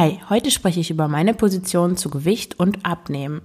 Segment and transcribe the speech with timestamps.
[0.00, 3.40] Hi, heute spreche ich über meine Position zu Gewicht und Abnehmen.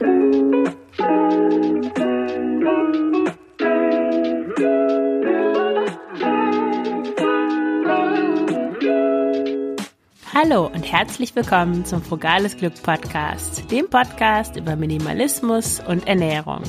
[10.32, 16.62] Hallo und herzlich willkommen zum Frugales Glück Podcast, dem Podcast über Minimalismus und Ernährung.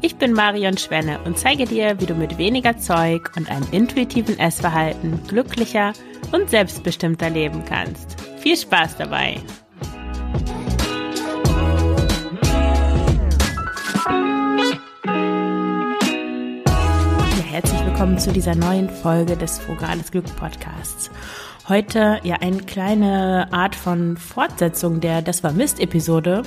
[0.00, 4.38] Ich bin Marion Schwenne und zeige dir, wie du mit weniger Zeug und einem intuitiven
[4.38, 5.92] Essverhalten glücklicher
[6.32, 8.17] und selbstbestimmter leben kannst.
[8.48, 9.36] Viel Spaß dabei!
[17.36, 21.10] Ja, herzlich willkommen zu dieser neuen Folge des Frugales Glück Podcasts.
[21.68, 26.42] Heute ja eine kleine Art von Fortsetzung der Das war Mist Episode,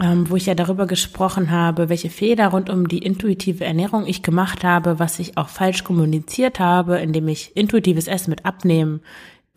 [0.00, 4.22] ähm, wo ich ja darüber gesprochen habe, welche Fehler rund um die intuitive Ernährung ich
[4.22, 9.00] gemacht habe, was ich auch falsch kommuniziert habe, indem ich intuitives Essen mit Abnehmen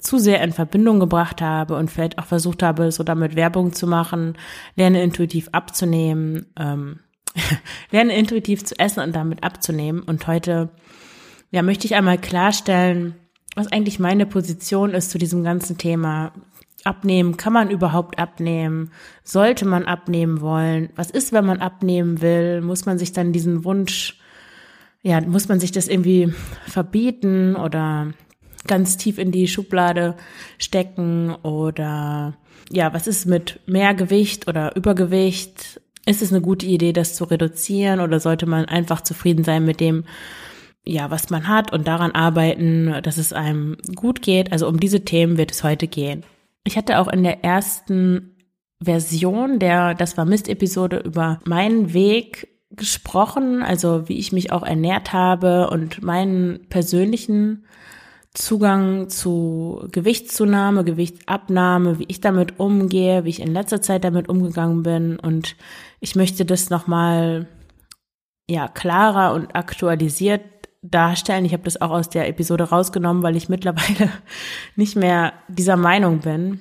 [0.02, 3.88] zu sehr in Verbindung gebracht habe und vielleicht auch versucht habe, so damit Werbung zu
[3.88, 4.38] machen,
[4.76, 7.00] lerne intuitiv abzunehmen, ähm,
[7.92, 10.02] lerne intuitiv zu essen und damit abzunehmen.
[10.02, 10.70] Und heute,
[11.52, 13.16] ja, möchte ich einmal klarstellen,
[13.56, 16.34] was eigentlich meine Position ist zu diesem ganzen Thema.
[16.84, 18.92] Abnehmen, kann man überhaupt abnehmen?
[19.24, 20.90] Sollte man abnehmen wollen?
[20.96, 22.62] Was ist, wenn man abnehmen will?
[22.62, 24.20] Muss man sich dann diesen Wunsch,
[25.04, 26.34] ja, muss man sich das irgendwie
[26.66, 28.14] verbieten oder
[28.72, 30.16] ganz tief in die Schublade
[30.58, 32.38] stecken oder
[32.72, 35.82] ja, was ist mit mehr Gewicht oder Übergewicht?
[36.06, 39.82] Ist es eine gute Idee, das zu reduzieren oder sollte man einfach zufrieden sein mit
[39.82, 40.06] dem,
[40.86, 44.54] ja, was man hat und daran arbeiten, dass es einem gut geht?
[44.54, 46.24] Also um diese Themen wird es heute gehen.
[46.64, 48.38] Ich hatte auch in der ersten
[48.82, 55.12] Version der Das war Mist-Episode über meinen Weg gesprochen, also wie ich mich auch ernährt
[55.12, 57.66] habe und meinen persönlichen
[58.34, 64.84] Zugang zu Gewichtszunahme, Gewichtsabnahme, wie ich damit umgehe, wie ich in letzter Zeit damit umgegangen
[64.84, 65.58] bin und
[66.00, 67.48] ich möchte das nochmal
[68.50, 70.42] ja klarer und aktualisiert
[70.82, 71.46] darstellen.
[71.46, 74.10] Ich habe das auch aus der Episode rausgenommen, weil ich mittlerweile
[74.76, 76.60] nicht mehr dieser Meinung bin.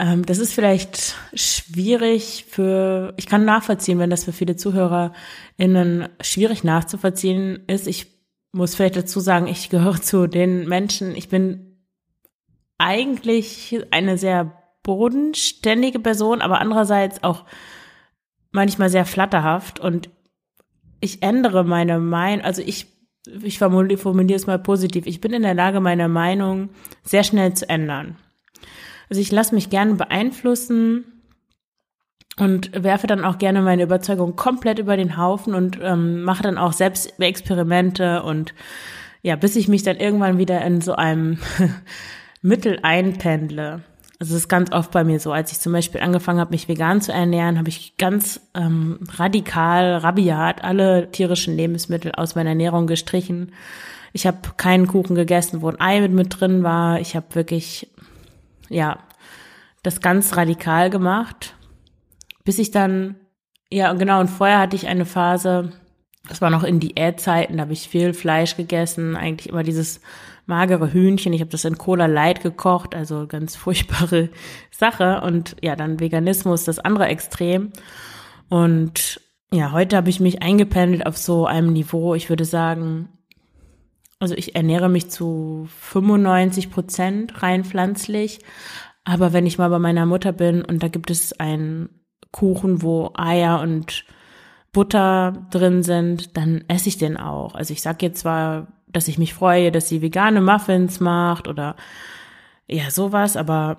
[0.00, 6.64] Ähm, das ist vielleicht schwierig für, ich kann nachvollziehen, wenn das für viele ZuhörerInnen schwierig
[6.64, 7.86] nachzuvollziehen ist.
[7.86, 8.13] Ich
[8.54, 11.78] muss vielleicht dazu sagen, ich gehöre zu den Menschen, ich bin
[12.78, 17.44] eigentlich eine sehr bodenständige Person, aber andererseits auch
[18.52, 19.80] manchmal sehr flatterhaft.
[19.80, 20.10] Und
[21.00, 22.94] ich ändere meine Meinung, also ich
[23.42, 26.68] ich formuliere es mal positiv, ich bin in der Lage, meine Meinung
[27.02, 28.18] sehr schnell zu ändern.
[29.08, 31.13] Also ich lasse mich gerne beeinflussen
[32.38, 36.58] und werfe dann auch gerne meine Überzeugung komplett über den Haufen und ähm, mache dann
[36.58, 38.54] auch selbst Experimente und
[39.22, 41.38] ja, bis ich mich dann irgendwann wieder in so einem
[42.42, 43.82] Mittel einpendle.
[44.20, 46.68] Also es ist ganz oft bei mir so, als ich zum Beispiel angefangen habe, mich
[46.68, 52.86] vegan zu ernähren, habe ich ganz ähm, radikal, rabiat alle tierischen Lebensmittel aus meiner Ernährung
[52.86, 53.52] gestrichen.
[54.12, 57.00] Ich habe keinen Kuchen gegessen, wo ein Ei mit, mit drin war.
[57.00, 57.90] Ich habe wirklich,
[58.68, 58.98] ja,
[59.82, 61.54] das ganz radikal gemacht,
[62.44, 63.16] bis ich dann,
[63.70, 65.72] ja genau, und vorher hatte ich eine Phase,
[66.28, 70.00] das war noch in Diätzeiten, da habe ich viel Fleisch gegessen, eigentlich immer dieses
[70.46, 71.32] magere Hühnchen.
[71.32, 74.30] Ich habe das in Cola Light gekocht, also ganz furchtbare
[74.70, 75.20] Sache.
[75.22, 77.72] Und ja, dann Veganismus, das andere Extrem.
[78.48, 79.20] Und
[79.52, 83.08] ja, heute habe ich mich eingependelt auf so einem Niveau, ich würde sagen,
[84.18, 88.40] also ich ernähre mich zu 95 Prozent rein pflanzlich.
[89.04, 91.90] Aber wenn ich mal bei meiner Mutter bin und da gibt es einen
[92.34, 94.04] Kuchen, wo Eier und
[94.72, 97.54] Butter drin sind, dann esse ich den auch.
[97.54, 101.76] Also ich sage jetzt zwar dass ich mich freue, dass sie vegane Muffins macht oder
[102.66, 103.78] ja, sowas, aber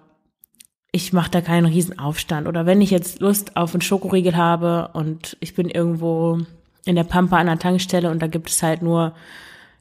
[0.91, 2.47] ich mache da keinen Riesenaufstand.
[2.47, 6.39] Oder wenn ich jetzt Lust auf einen Schokoriegel habe und ich bin irgendwo
[6.85, 9.13] in der Pampa an der Tankstelle und da gibt es halt nur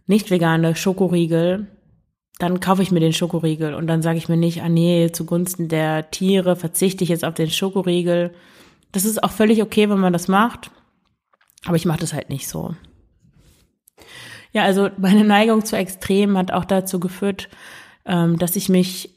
[0.06, 1.67] nicht vegane Schokoriegel,
[2.39, 5.69] dann kaufe ich mir den Schokoriegel und dann sage ich mir nicht, ah nee, zugunsten
[5.69, 8.32] der Tiere verzichte ich jetzt auf den Schokoriegel.
[8.94, 10.70] Das ist auch völlig okay, wenn man das macht,
[11.64, 12.76] aber ich mache das halt nicht so.
[14.52, 17.49] Ja, also meine Neigung zu Extremen hat auch dazu geführt,
[18.06, 19.11] ähm, dass ich mich,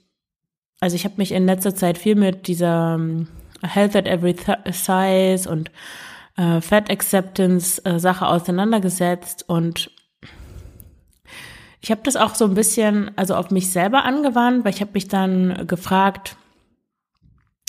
[0.79, 3.27] also ich habe mich in letzter Zeit viel mit dieser ähm,
[3.61, 4.35] Health at Every
[4.71, 5.69] Size und
[6.37, 9.91] äh, Fat Acceptance äh, Sache auseinandergesetzt und
[11.81, 14.93] ich habe das auch so ein bisschen also auf mich selber angewandt, weil ich habe
[14.95, 16.35] mich dann gefragt,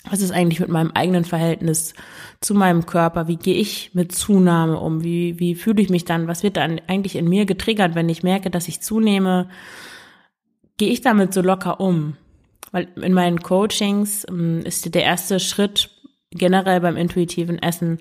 [0.08, 1.94] was ist eigentlich mit meinem eigenen Verhältnis
[2.40, 3.28] zu meinem Körper?
[3.28, 5.02] Wie gehe ich mit Zunahme um?
[5.02, 6.28] Wie, wie fühle ich mich dann?
[6.28, 9.48] Was wird dann eigentlich in mir getriggert, wenn ich merke, dass ich zunehme?
[10.76, 12.16] Gehe ich damit so locker um?
[12.72, 15.90] weil in meinen Coachings ähm, ist der erste Schritt
[16.30, 17.98] generell beim intuitiven Essen,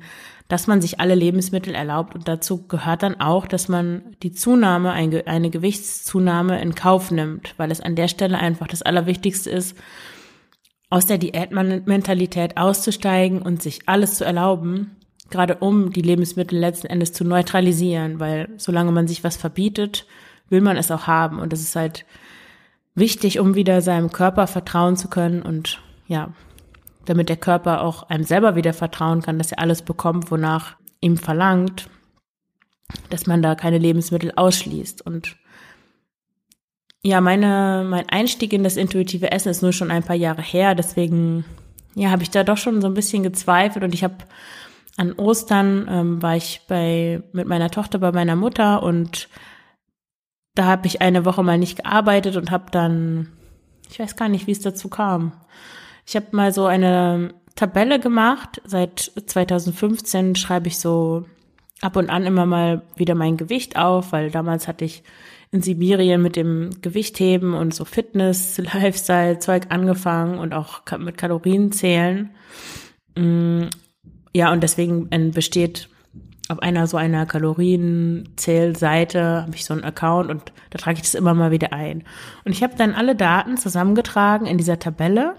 [0.50, 4.92] dass man sich alle Lebensmittel erlaubt und dazu gehört dann auch, dass man die Zunahme,
[4.92, 9.78] eine Gewichtszunahme in Kauf nimmt, weil es an der Stelle einfach das Allerwichtigste ist,
[10.90, 14.96] aus der Diätmentalität auszusteigen und sich alles zu erlauben,
[15.30, 20.06] gerade um die Lebensmittel letzten Endes zu neutralisieren, weil solange man sich was verbietet,
[20.50, 22.06] will man es auch haben und das ist halt
[22.96, 26.34] wichtig, um wieder seinem Körper vertrauen zu können und ja,
[27.06, 31.18] damit der Körper auch einem selber wieder vertrauen kann, dass er alles bekommt, wonach ihm
[31.18, 31.90] verlangt,
[33.10, 35.06] dass man da keine Lebensmittel ausschließt.
[35.06, 35.36] Und
[37.08, 40.76] ja, meine, mein Einstieg in das intuitive Essen ist nur schon ein paar Jahre her,
[40.76, 41.46] deswegen
[41.96, 44.18] ja, habe ich da doch schon so ein bisschen gezweifelt und ich habe
[44.98, 49.30] an Ostern ähm, war ich bei mit meiner Tochter bei meiner Mutter und
[50.54, 53.30] da habe ich eine Woche mal nicht gearbeitet und habe dann
[53.90, 55.32] ich weiß gar nicht, wie es dazu kam.
[56.06, 58.62] Ich habe mal so eine Tabelle gemacht.
[58.66, 61.24] Seit 2015 schreibe ich so
[61.80, 65.04] ab und an immer mal wieder mein Gewicht auf, weil damals hatte ich
[65.52, 71.72] in Sibirien mit dem Gewichtheben und so Fitness, Lifestyle Zeug angefangen und auch mit Kalorien
[71.72, 72.32] zählen.
[73.18, 73.68] Mm,
[74.34, 75.88] ja, und deswegen besteht
[76.50, 81.14] auf einer so einer Kalorienzählseite habe ich so einen Account und da trage ich das
[81.14, 82.06] immer mal wieder ein.
[82.46, 85.36] Und ich habe dann alle Daten zusammengetragen in dieser Tabelle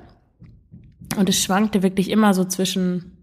[1.16, 3.16] und es schwankte wirklich immer so zwischen,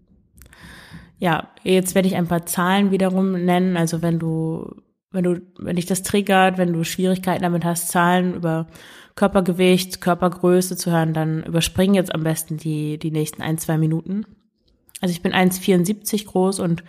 [1.18, 3.76] ja, jetzt werde ich ein paar Zahlen wiederum nennen.
[3.76, 4.74] Also wenn du,
[5.16, 8.66] wenn du, wenn dich das triggert, wenn du Schwierigkeiten damit hast, Zahlen über
[9.14, 14.26] Körpergewicht, Körpergröße zu hören, dann überspring jetzt am besten die, die nächsten ein, zwei Minuten.
[15.00, 16.84] Also ich bin 1,74 groß und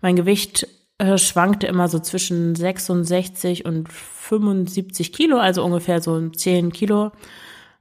[0.00, 6.32] mein Gewicht äh, schwankte immer so zwischen 66 und 75 Kilo, also ungefähr so ein
[6.32, 7.12] 10 Kilo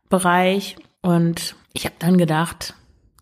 [0.09, 0.75] Bereich.
[1.01, 2.73] Und ich habe dann gedacht,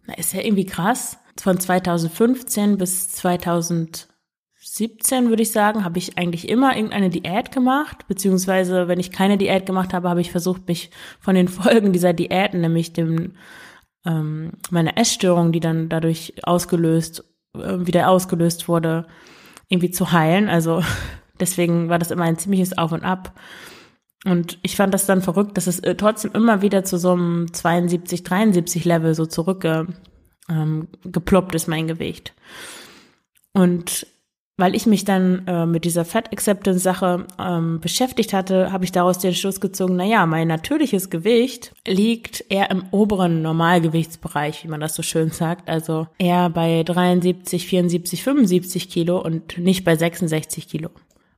[0.08, 1.20] na, ist ja irgendwie krass.
[1.40, 3.10] Von 2015 bis
[4.74, 9.38] 2017 würde ich sagen, habe ich eigentlich immer irgendeine Diät gemacht, beziehungsweise wenn ich keine
[9.38, 10.90] Diät gemacht habe, habe ich versucht, mich
[11.20, 13.34] von den Folgen dieser Diäten, nämlich dem
[14.04, 17.24] ähm, meine Essstörung, die dann dadurch ausgelöst,
[17.56, 19.06] äh, wieder ausgelöst wurde,
[19.70, 20.50] irgendwie zu heilen.
[20.50, 20.84] Also
[21.40, 23.40] deswegen war das immer ein ziemliches Auf und Ab.
[24.26, 27.54] Und ich fand das dann verrückt, dass es äh, trotzdem immer wieder zu so einem
[27.54, 29.94] 72, 73 Level so zurückgeploppt
[30.50, 32.34] ähm, ist, mein Gewicht.
[33.54, 34.08] Und
[34.58, 38.92] weil ich mich dann äh, mit dieser Fat Acceptance Sache ähm, beschäftigt hatte, habe ich
[38.92, 44.68] daraus den Schluss gezogen, na ja, mein natürliches Gewicht liegt eher im oberen Normalgewichtsbereich, wie
[44.68, 49.96] man das so schön sagt, also eher bei 73, 74, 75 Kilo und nicht bei
[49.96, 50.90] 66 Kilo.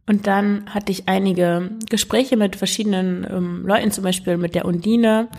[0.07, 5.29] Und dann hatte ich einige Gespräche mit verschiedenen ähm, Leuten, zum Beispiel mit der Undine,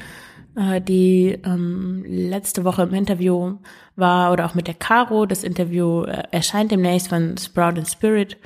[0.57, 3.59] äh, die ähm, letzte Woche im Interview
[3.95, 5.27] war, oder auch mit der Caro.
[5.27, 8.37] Das Interview äh, erscheint demnächst von Sprout and Spirit.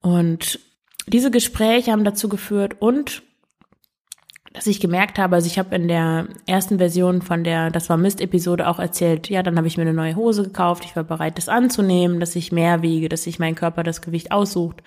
[0.00, 0.60] Und
[1.06, 3.22] diese Gespräche haben dazu geführt und
[4.52, 7.96] dass ich gemerkt habe, also ich habe in der ersten Version von der Das war
[7.96, 11.38] Mist-Episode auch erzählt, ja, dann habe ich mir eine neue Hose gekauft, ich war bereit,
[11.38, 14.82] das anzunehmen, dass ich mehr wiege, dass sich mein Körper das Gewicht aussucht.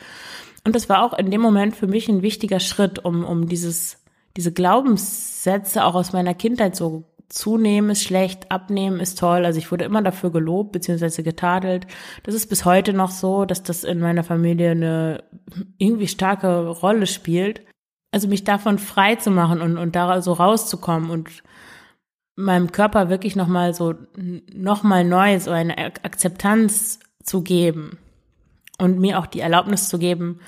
[0.66, 4.00] Und das war auch in dem Moment für mich ein wichtiger Schritt, um, um dieses,
[4.38, 9.45] diese Glaubenssätze auch aus meiner Kindheit so zunehmen ist schlecht, abnehmen ist toll.
[9.45, 11.24] Also ich wurde immer dafür gelobt bzw.
[11.24, 11.88] getadelt.
[12.24, 15.24] Das ist bis heute noch so, dass das in meiner Familie eine
[15.77, 17.62] irgendwie starke Rolle spielt.
[18.12, 21.44] Also mich davon frei zu machen und, und da so rauszukommen und
[22.36, 23.96] meinem Körper wirklich nochmal so,
[24.53, 27.98] nochmal neu so eine Akzeptanz zu geben
[28.77, 30.39] und mir auch die Erlaubnis zu geben,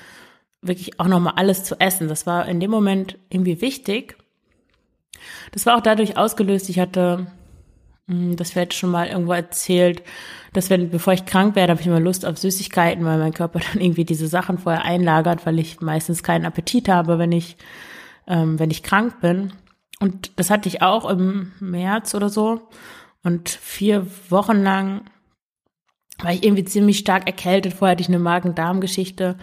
[0.66, 2.08] wirklich auch nochmal alles zu essen.
[2.08, 4.16] Das war in dem Moment irgendwie wichtig.
[5.52, 7.26] Das war auch dadurch ausgelöst, ich hatte,
[8.08, 10.02] hm, das wird schon mal irgendwo erzählt,
[10.52, 13.60] dass wenn, bevor ich krank werde, habe ich immer Lust auf Süßigkeiten, weil mein Körper
[13.72, 17.56] dann irgendwie diese Sachen vorher einlagert, weil ich meistens keinen Appetit habe, wenn ich,
[18.26, 19.52] ähm, wenn ich krank bin.
[20.00, 22.68] Und das hatte ich auch im März oder so.
[23.22, 25.02] Und vier Wochen lang
[26.18, 27.72] war ich irgendwie ziemlich stark erkältet.
[27.72, 29.36] Vorher hatte ich eine Magen-Darm-Geschichte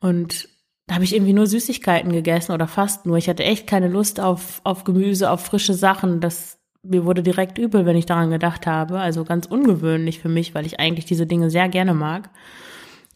[0.00, 0.48] und
[0.88, 3.18] da habe ich irgendwie nur Süßigkeiten gegessen oder fast nur.
[3.18, 6.20] Ich hatte echt keine Lust auf, auf Gemüse, auf frische Sachen.
[6.20, 8.98] Das, mir wurde direkt übel, wenn ich daran gedacht habe.
[8.98, 12.30] Also ganz ungewöhnlich für mich, weil ich eigentlich diese Dinge sehr gerne mag.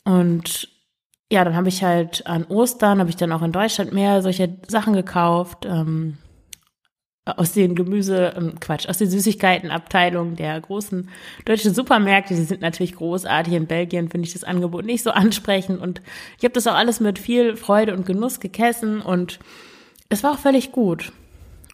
[0.04, 0.68] Und
[1.32, 4.58] ja, dann habe ich halt an Ostern, habe ich dann auch in Deutschland mehr solche
[4.68, 5.64] Sachen gekauft.
[5.64, 6.18] Ähm,
[7.24, 11.08] aus den Gemüse, ähm, Quatsch, aus den Süßigkeitenabteilungen der großen
[11.44, 12.34] deutschen Supermärkte.
[12.34, 13.54] Die sind natürlich großartig.
[13.54, 15.80] In Belgien finde ich das Angebot nicht so ansprechend.
[15.80, 16.02] Und
[16.38, 19.38] ich habe das auch alles mit viel Freude und Genuss gegessen und
[20.08, 21.12] es war auch völlig gut.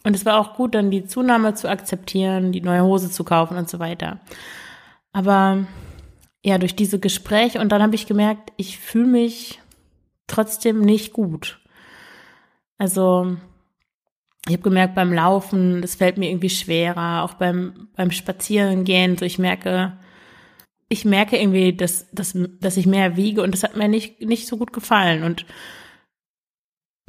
[0.03, 3.57] Und es war auch gut, dann die Zunahme zu akzeptieren, die neue Hose zu kaufen
[3.57, 4.19] und so weiter.
[5.11, 5.65] Aber
[6.43, 9.59] ja, durch diese Gespräche und dann habe ich gemerkt, ich fühle mich
[10.27, 11.59] trotzdem nicht gut.
[12.77, 13.35] Also
[14.47, 19.25] ich habe gemerkt beim Laufen, das fällt mir irgendwie schwerer, auch beim beim Spazierengehen, so
[19.25, 19.97] ich merke,
[20.87, 24.47] ich merke irgendwie, dass, dass, dass ich mehr wiege und das hat mir nicht nicht
[24.47, 25.45] so gut gefallen und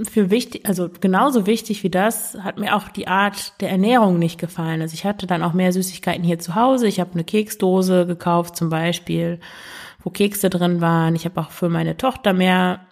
[0.08, 4.38] für wichtig, also genauso wichtig wie das, hat mir auch die Art der Ernährung nicht
[4.38, 4.80] gefallen.
[4.80, 6.86] Also ich hatte dann auch mehr Süßigkeiten hier zu Hause.
[6.86, 9.40] Ich habe eine Keksdose gekauft zum Beispiel,
[10.02, 11.14] wo Kekse drin waren.
[11.16, 12.86] Ich habe auch für meine Tochter mehr,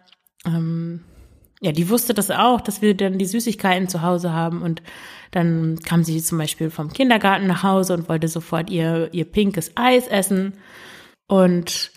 [0.45, 1.05] ähm,
[1.61, 4.83] ja, die wusste das auch, dass wir dann die Süßigkeiten zu Hause haben und
[5.31, 9.73] dann kam sie zum Beispiel vom Kindergarten nach Hause und wollte sofort ihr, ihr pinkes
[9.75, 10.55] Eis essen
[11.27, 11.91] und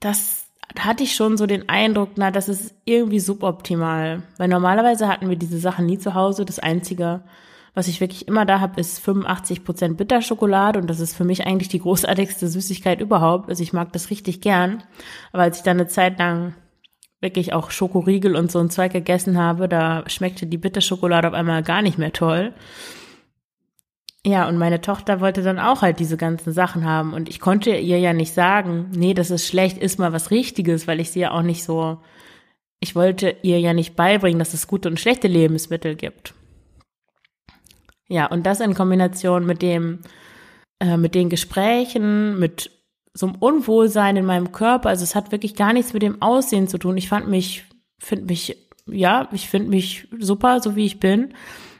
[0.00, 0.46] das
[0.76, 4.22] da hatte ich schon so den Eindruck, na, das ist irgendwie suboptimal.
[4.36, 6.44] Weil normalerweise hatten wir diese Sachen nie zu Hause.
[6.44, 7.22] Das Einzige,
[7.72, 11.46] was ich wirklich immer da habe, ist 85 Prozent Bitterschokolade und das ist für mich
[11.46, 13.48] eigentlich die großartigste Süßigkeit überhaupt.
[13.48, 14.82] Also ich mag das richtig gern.
[15.32, 16.54] Aber als ich dann eine Zeit lang
[17.20, 21.62] wirklich auch Schokoriegel und so ein Zeug gegessen habe, da schmeckte die Bitterschokolade auf einmal
[21.62, 22.52] gar nicht mehr toll.
[24.26, 27.14] Ja, und meine Tochter wollte dann auch halt diese ganzen Sachen haben.
[27.14, 30.88] Und ich konnte ihr ja nicht sagen, nee, das ist schlecht, ist mal was Richtiges,
[30.88, 31.98] weil ich sie ja auch nicht so,
[32.80, 36.34] ich wollte ihr ja nicht beibringen, dass es gute und schlechte Lebensmittel gibt.
[38.08, 40.00] Ja, und das in Kombination mit dem,
[40.80, 42.75] äh, mit den Gesprächen, mit
[43.16, 44.90] so einem Unwohlsein in meinem Körper.
[44.90, 46.96] Also es hat wirklich gar nichts mit dem Aussehen zu tun.
[46.96, 47.64] Ich fand mich,
[47.98, 48.56] finde mich,
[48.86, 51.32] ja, ich finde mich super, so wie ich bin.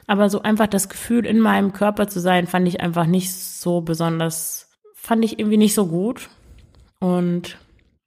[0.06, 3.82] Aber so einfach das Gefühl, in meinem Körper zu sein, fand ich einfach nicht so
[3.82, 6.30] besonders, fand ich irgendwie nicht so gut.
[7.00, 7.58] Und,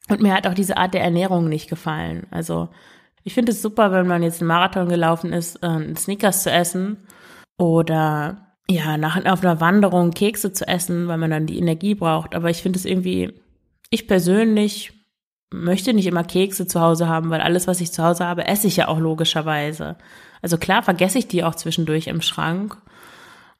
[0.09, 2.25] und mir hat auch diese Art der Ernährung nicht gefallen.
[2.31, 2.69] Also
[3.23, 7.05] ich finde es super, wenn man jetzt einen Marathon gelaufen ist, äh, Snickers zu essen
[7.57, 12.35] oder ja, nach auf einer Wanderung Kekse zu essen, weil man dann die Energie braucht.
[12.35, 13.33] Aber ich finde es irgendwie,
[13.89, 14.93] ich persönlich
[15.51, 18.67] möchte nicht immer Kekse zu Hause haben, weil alles, was ich zu Hause habe, esse
[18.67, 19.97] ich ja auch logischerweise.
[20.43, 22.77] Also klar vergesse ich die auch zwischendurch im Schrank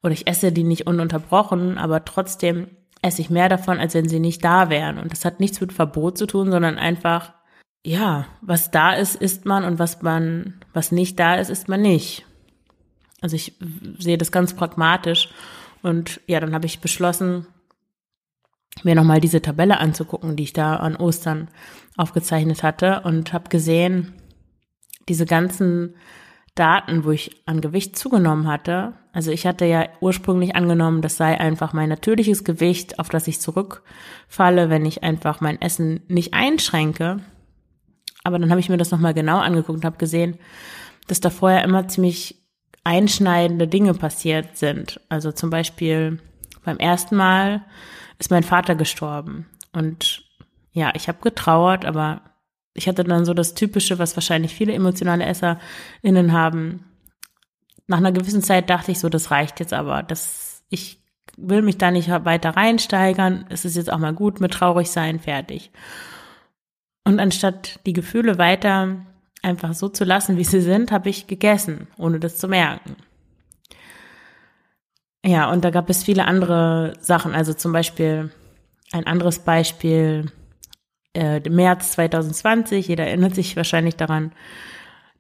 [0.04, 2.68] oder ich esse die nicht ununterbrochen, aber trotzdem
[3.02, 5.00] esse ich mehr davon, als wenn sie nicht da wären.
[5.00, 7.34] Und das hat nichts mit Verbot zu tun, sondern einfach,
[7.84, 11.82] ja, was da ist, isst man und was man, was nicht da ist, isst man
[11.82, 12.26] nicht.
[13.22, 13.54] Also ich
[13.98, 15.30] sehe das ganz pragmatisch.
[15.82, 17.48] Und ja, dann habe ich beschlossen,
[18.84, 21.50] mir nochmal diese Tabelle anzugucken, die ich da an Ostern
[21.98, 24.14] aufgezeichnet hatte und habe gesehen,
[25.08, 25.96] diese ganzen
[26.56, 28.94] Daten, wo ich an Gewicht zugenommen hatte.
[29.12, 33.40] Also ich hatte ja ursprünglich angenommen, das sei einfach mein natürliches Gewicht, auf das ich
[33.40, 37.22] zurückfalle, wenn ich einfach mein Essen nicht einschränke.
[38.24, 40.38] Aber dann habe ich mir das nochmal genau angeguckt und habe gesehen,
[41.08, 42.39] dass da vorher immer ziemlich
[42.90, 45.00] einschneidende Dinge passiert sind.
[45.10, 46.20] Also zum Beispiel
[46.66, 47.64] beim ersten Mal
[48.18, 49.46] ist mein Vater gestorben.
[49.74, 50.24] Und
[50.72, 52.22] ja, ich habe getrauert, aber
[52.74, 56.86] ich hatte dann so das Typische, was wahrscheinlich viele emotionale EsserInnen haben.
[57.86, 60.02] Nach einer gewissen Zeit dachte ich so, das reicht jetzt aber.
[60.02, 61.04] Das, ich
[61.38, 63.46] will mich da nicht weiter reinsteigern.
[63.50, 65.70] Es ist jetzt auch mal gut mit traurig sein, fertig.
[67.04, 69.06] Und anstatt die Gefühle weiter
[69.42, 72.96] einfach so zu lassen, wie sie sind, habe ich gegessen, ohne das zu merken.
[75.26, 77.34] Ja, und da gab es viele andere Sachen.
[77.34, 78.32] Also zum Beispiel
[78.92, 80.32] ein anderes Beispiel,
[81.14, 84.32] äh, März 2020, jeder erinnert sich wahrscheinlich daran,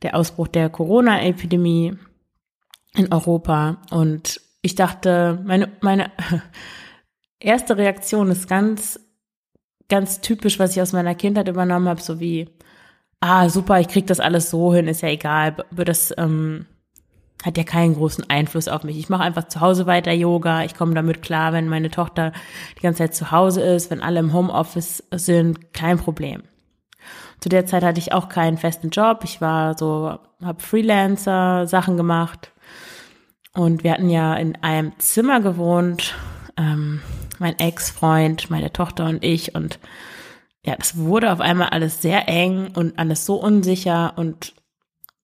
[0.01, 1.97] der Ausbruch der Corona-Epidemie
[2.95, 3.81] in Europa.
[3.91, 6.11] Und ich dachte, meine, meine
[7.39, 8.99] erste Reaktion ist ganz,
[9.89, 12.49] ganz typisch, was ich aus meiner Kindheit übernommen habe, so wie,
[13.21, 16.65] ah, super, ich krieg das alles so hin, ist ja egal, wird das, ähm,
[17.43, 18.97] hat ja keinen großen Einfluss auf mich.
[18.97, 20.63] Ich mache einfach zu Hause weiter Yoga.
[20.63, 22.33] Ich komme damit klar, wenn meine Tochter
[22.77, 26.43] die ganze Zeit zu Hause ist, wenn alle im Homeoffice sind, kein Problem.
[27.39, 29.21] Zu der Zeit hatte ich auch keinen festen Job.
[29.23, 32.51] Ich war so, habe Freelancer Sachen gemacht
[33.53, 36.15] und wir hatten ja in einem Zimmer gewohnt,
[36.57, 37.01] ähm,
[37.39, 39.79] mein Ex-Freund, meine Tochter und ich und
[40.65, 44.53] ja, es wurde auf einmal alles sehr eng und alles so unsicher und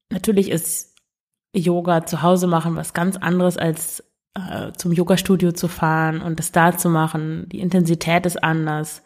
[0.09, 0.95] natürlich ist
[1.53, 4.03] Yoga zu Hause machen was ganz anderes als
[4.35, 7.47] äh, zum Yoga-Studio zu fahren und das da zu machen.
[7.49, 9.01] Die Intensität ist anders,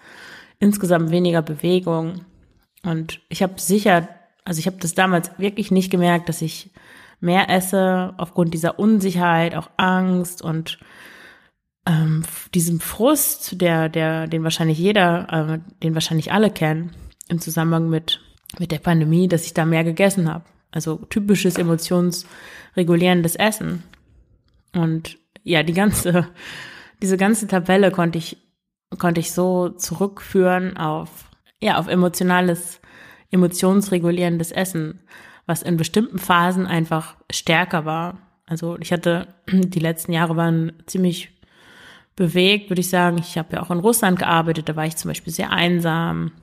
[0.60, 2.26] insgesamt weniger Bewegung.
[2.84, 4.08] Und ich habe sicher,
[4.44, 6.72] also ich habe das damals wirklich nicht gemerkt, dass ich
[7.20, 10.80] mehr esse aufgrund dieser Unsicherheit, auch Angst und
[11.86, 16.92] ähm, diesem Frust, der, der, den wahrscheinlich jeder, äh, den wahrscheinlich alle kennen,
[17.30, 18.22] im Zusammenhang mit
[18.58, 20.46] mit der Pandemie, dass ich da mehr gegessen habe.
[20.72, 23.84] also typisches emotionsregulierendes Essen.
[24.74, 26.28] Und ja, die ganze,
[27.02, 28.38] diese ganze Tabelle konnte ich,
[28.98, 32.82] konnte ich so zurückführen auf, ja, auf emotionales,
[33.32, 35.02] emotionsregulierendes Essen,
[35.46, 38.20] was in bestimmten Phasen einfach stärker war.
[38.46, 41.32] Also ich hatte, die letzten Jahre waren ziemlich
[42.20, 43.18] bewegt, würde ich sagen.
[43.18, 46.34] Ich habe ja auch in Russland gearbeitet, da war ich zum Beispiel sehr einsam.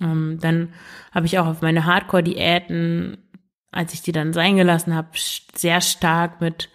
[0.00, 0.72] Ähm, dann
[1.12, 3.18] habe ich auch auf meine Hardcore-Diäten,
[3.70, 5.08] als ich die dann sein gelassen habe,
[5.54, 6.70] sehr stark mit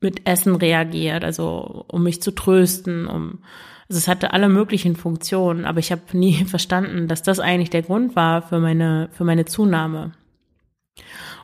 [0.00, 3.42] mit Essen reagiert, also um mich zu trösten, um
[3.88, 7.82] also es hatte alle möglichen Funktionen, aber ich habe nie verstanden, dass das eigentlich der
[7.82, 10.12] Grund war für meine für meine Zunahme.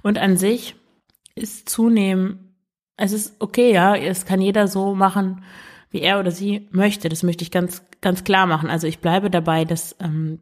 [0.03, 0.77] Und an sich
[1.35, 2.55] ist zunehmen,
[2.97, 5.43] es ist okay, ja, es kann jeder so machen,
[5.91, 7.09] wie er oder sie möchte.
[7.09, 8.71] Das möchte ich ganz ganz klar machen.
[8.71, 10.41] Also ich bleibe dabei, dass ähm,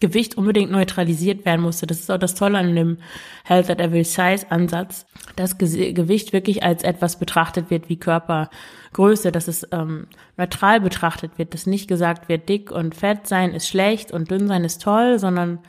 [0.00, 1.86] Gewicht unbedingt neutralisiert werden musste.
[1.86, 2.98] Das ist auch das Tolle an dem
[3.44, 9.32] Health at Every Size Ansatz, dass Ge Gewicht wirklich als etwas betrachtet wird wie Körpergröße,
[9.32, 10.06] dass es ähm,
[10.36, 14.46] neutral betrachtet wird, dass nicht gesagt wird, dick und fett sein ist schlecht und dünn
[14.46, 15.60] sein ist toll, sondern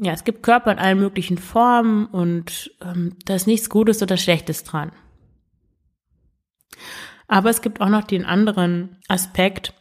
[0.00, 4.16] ja, es gibt Körper in allen möglichen Formen und ähm, da ist nichts Gutes oder
[4.16, 4.92] Schlechtes dran.
[7.28, 9.74] Aber es gibt auch noch den anderen Aspekt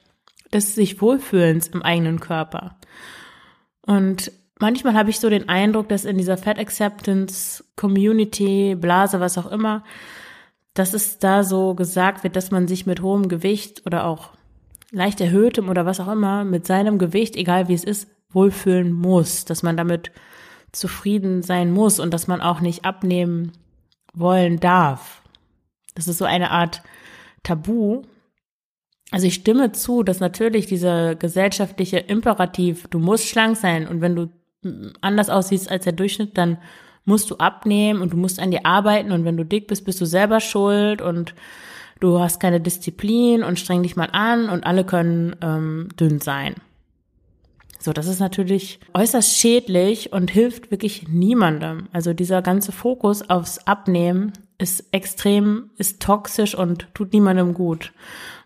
[0.54, 2.78] des sich Wohlfühlens im eigenen Körper.
[3.82, 9.38] Und manchmal habe ich so den Eindruck, dass in dieser Fat Acceptance Community, Blase, was
[9.38, 9.84] auch immer,
[10.74, 14.32] dass es da so gesagt wird, dass man sich mit hohem Gewicht oder auch
[14.92, 19.46] leicht erhöhtem oder was auch immer mit seinem Gewicht, egal wie es ist, wohlfühlen muss,
[19.46, 20.12] dass man damit
[20.72, 23.54] zufrieden sein muss und dass man auch nicht abnehmen
[24.14, 25.22] wollen darf.
[25.96, 26.84] Das ist so eine Art
[27.48, 28.02] Tabu,
[29.12, 34.16] also ich stimme zu, dass natürlich dieser gesellschaftliche Imperativ, du musst schlank sein und wenn
[34.16, 34.30] du
[35.00, 36.58] anders aussiehst als der Durchschnitt, dann
[37.06, 40.02] musst du abnehmen und du musst an dir arbeiten und wenn du dick bist, bist
[40.02, 41.36] du selber schuld und
[42.02, 46.56] du hast keine Disziplin und streng dich mal an und alle können ähm, dünn sein.
[47.80, 51.88] So, das ist natürlich äußerst schädlich und hilft wirklich niemandem.
[51.94, 57.94] Also dieser ganze Fokus aufs Abnehmen ist extrem, ist toxisch und tut niemandem gut.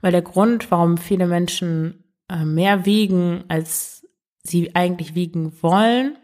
[0.01, 4.05] Weil der Grund, warum viele Menschen äh, mehr wiegen, als
[4.43, 6.17] sie eigentlich wiegen wollen,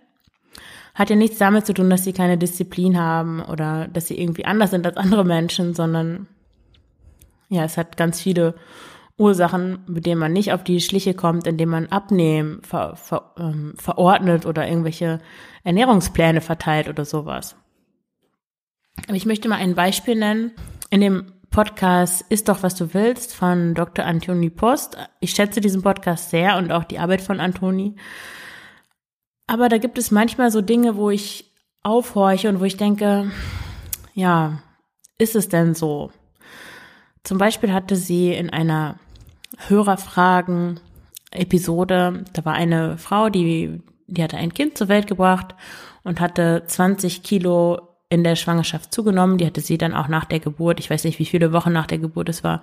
[0.93, 4.45] hat ja nichts damit zu tun, dass sie keine Disziplin haben oder dass sie irgendwie
[4.45, 6.27] anders sind als andere Menschen, sondern
[7.49, 8.55] ja, es hat ganz viele
[9.17, 13.73] Ursachen, mit denen man nicht auf die Schliche kommt, indem man Abnehmen ver, ver, ähm,
[13.77, 15.19] verordnet oder irgendwelche
[15.63, 17.55] Ernährungspläne verteilt oder sowas.
[19.13, 20.51] Ich möchte mal ein Beispiel nennen.
[20.89, 24.05] In dem Podcast Ist doch, was du willst von Dr.
[24.05, 24.97] Antoni Post.
[25.19, 27.95] Ich schätze diesen Podcast sehr und auch die Arbeit von Antoni.
[29.47, 33.31] Aber da gibt es manchmal so Dinge, wo ich aufhorche und wo ich denke,
[34.13, 34.61] ja,
[35.17, 36.11] ist es denn so?
[37.23, 38.99] Zum Beispiel hatte sie in einer
[39.67, 45.55] Hörerfragen-Episode, da war eine Frau, die, die hatte ein Kind zur Welt gebracht
[46.03, 49.37] und hatte 20 Kilo in der Schwangerschaft zugenommen.
[49.37, 51.87] Die hatte sie dann auch nach der Geburt, ich weiß nicht, wie viele Wochen nach
[51.87, 52.61] der Geburt es war,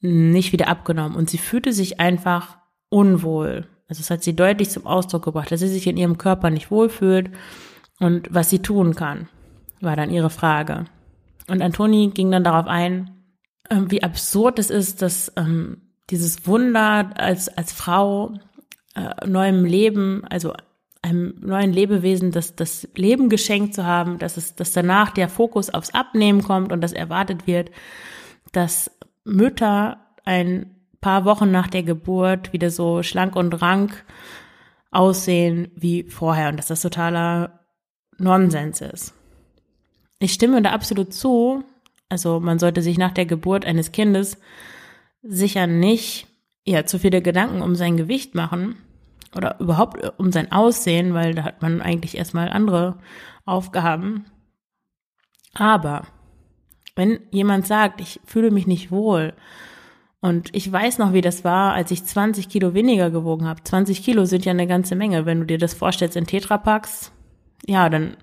[0.00, 1.16] nicht wieder abgenommen.
[1.16, 3.66] Und sie fühlte sich einfach unwohl.
[3.88, 6.70] Also es hat sie deutlich zum Ausdruck gebracht, dass sie sich in ihrem Körper nicht
[6.70, 7.30] wohlfühlt
[8.00, 9.28] und was sie tun kann,
[9.80, 10.84] war dann ihre Frage.
[11.48, 13.10] Und Antoni ging dann darauf ein,
[13.70, 18.34] ähm, wie absurd es ist, dass ähm, dieses Wunder als, als Frau
[18.94, 20.52] äh, neuem Leben, also
[21.08, 25.70] einem neuen Lebewesen das, das Leben geschenkt zu haben, dass es, dass danach der Fokus
[25.70, 27.70] aufs Abnehmen kommt und dass erwartet wird,
[28.52, 28.90] dass
[29.24, 34.04] Mütter ein paar Wochen nach der Geburt wieder so schlank und rank
[34.90, 37.60] aussehen wie vorher und dass das totaler
[38.18, 39.14] Nonsens ist.
[40.18, 41.64] Ich stimme da absolut zu.
[42.08, 44.38] Also man sollte sich nach der Geburt eines Kindes
[45.22, 46.26] sicher nicht
[46.66, 48.76] ja, zu viele Gedanken um sein Gewicht machen,
[49.36, 52.98] oder überhaupt äh, um sein Aussehen, weil da hat man eigentlich erstmal andere
[53.44, 54.26] Aufgaben.
[55.54, 56.02] Aber
[56.94, 59.34] wenn jemand sagt, ich fühle mich nicht wohl
[60.20, 63.62] und ich weiß noch, wie das war, als ich 20 Kilo weniger gewogen habe.
[63.62, 65.26] 20 Kilo sind ja eine ganze Menge.
[65.26, 67.12] Wenn du dir das vorstellst in Tetrapacks,
[67.66, 68.16] ja, dann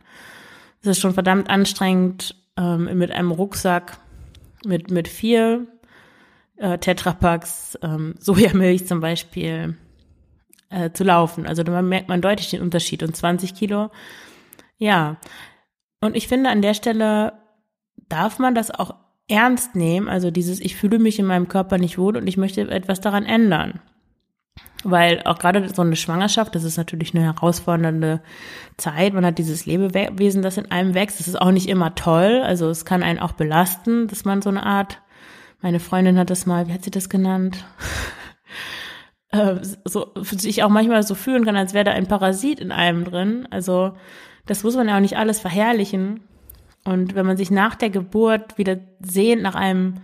[0.81, 3.99] ist es schon verdammt anstrengend, ähm, mit einem Rucksack
[4.65, 5.67] mit, mit vier
[6.57, 9.77] äh, Tetrapacks, ähm, Sojamilch zum Beispiel,
[10.69, 11.45] äh, zu laufen.
[11.45, 13.03] Also da merkt man deutlich den Unterschied.
[13.03, 13.91] Und 20 Kilo,
[14.77, 15.17] ja.
[16.01, 17.33] Und ich finde, an der Stelle
[18.09, 18.95] darf man das auch
[19.27, 20.07] ernst nehmen.
[20.07, 23.25] Also dieses, ich fühle mich in meinem Körper nicht wohl und ich möchte etwas daran
[23.25, 23.79] ändern.
[24.83, 28.21] Weil auch gerade so eine Schwangerschaft, das ist natürlich eine herausfordernde
[28.77, 29.13] Zeit.
[29.13, 31.19] Man hat dieses Lebewesen, das in einem wächst.
[31.19, 32.41] Das ist auch nicht immer toll.
[32.43, 35.01] Also es kann einen auch belasten, dass man so eine Art,
[35.61, 37.65] meine Freundin hat das mal, wie hat sie das genannt?
[39.35, 43.03] Äh, so sich auch manchmal so fühlen kann, als wäre da ein Parasit in einem
[43.03, 43.47] drin.
[43.51, 43.93] Also
[44.45, 46.21] das muss man ja auch nicht alles verherrlichen.
[46.85, 49.95] Und wenn man sich nach der Geburt wieder sehnt nach einem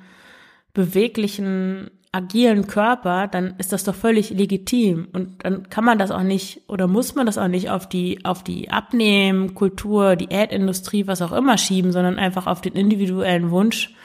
[0.73, 5.07] beweglichen, agilen Körper, dann ist das doch völlig legitim.
[5.13, 8.25] Und dann kann man das auch nicht oder muss man das auch nicht auf die,
[8.25, 13.95] auf die Abnehmkultur, Diätindustrie, was auch immer schieben, sondern einfach auf den individuellen Wunsch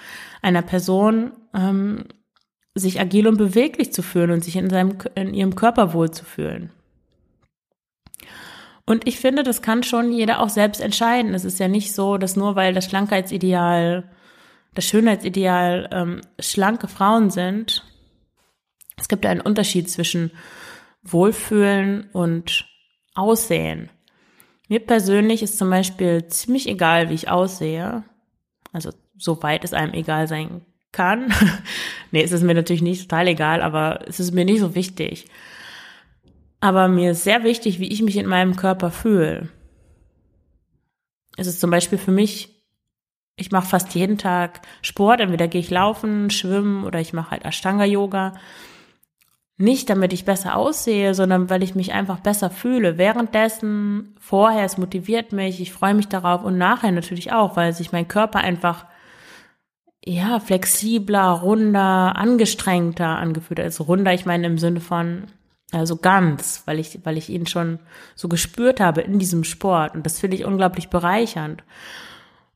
[0.43, 2.05] einer Person, ähm,
[2.79, 6.71] sich agil und beweglich zu fühlen und sich in seinem, in ihrem Körper wohlzufühlen.
[8.85, 11.35] Und ich finde, das kann schon jeder auch selbst entscheiden.
[11.35, 14.09] Es ist ja nicht so, dass nur weil das Schlankhetsideal,
[14.75, 17.83] das Schönheitsideal ähm, schlanke Frauen sind,
[18.97, 20.31] es gibt einen Unterschied zwischen
[21.03, 22.67] Wohlfühlen und
[23.15, 23.91] Aussehen.
[24.69, 28.05] Mir persönlich ist zum Beispiel ziemlich egal, wie ich aussehe.
[28.73, 30.65] Also so weit es einem egal sein
[30.97, 31.33] kann.
[32.11, 35.27] nee, es ist mir natürlich nicht total egal, aber es ist mir nicht so wichtig.
[36.61, 39.51] Aber mir ist sehr wichtig, wie ich mich in meinem Körper fühle.
[41.37, 42.49] Es ist zum Beispiel für mich,
[43.37, 47.45] ich mache fast jeden Tag Sport, entweder gehe ich laufen, schwimmen oder ich mache halt
[47.45, 48.33] Ashtanga-Yoga.
[49.59, 52.97] Nicht, damit ich besser aussehe, sondern weil ich mich einfach besser fühle.
[52.97, 57.93] Währenddessen, vorher, es motiviert mich, ich freue mich darauf und nachher natürlich auch, weil sich
[57.93, 58.87] mein Körper einfach
[60.07, 63.59] ja, flexibler, runder, angestrengter angefühlt.
[63.59, 65.25] Also runder, ich meine im Sinne von,
[65.73, 67.81] also ganz, weil ich, weil ich ihn schon
[68.15, 69.95] so gespürt habe in diesem Sport.
[69.95, 71.65] Und das finde ich unglaublich bereichernd.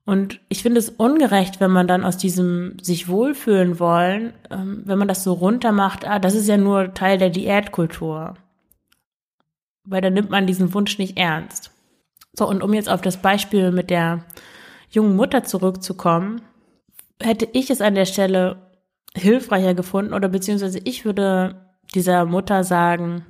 [0.05, 4.99] Und ich finde es ungerecht, wenn man dann aus diesem sich wohlfühlen wollen, ähm, wenn
[4.99, 8.35] man das so runter macht, ah, das ist ja nur Teil der Diätkultur.
[9.85, 11.73] Weil dann nimmt man diesen Wunsch nicht ernst.
[12.33, 14.25] So, und um jetzt auf das Beispiel mit der
[14.89, 16.43] jungen Mutter zurückzukommen,
[17.21, 18.71] hätte ich es an der Stelle
[19.17, 23.25] hilfreicher gefunden oder beziehungsweise ich würde dieser Mutter sagen,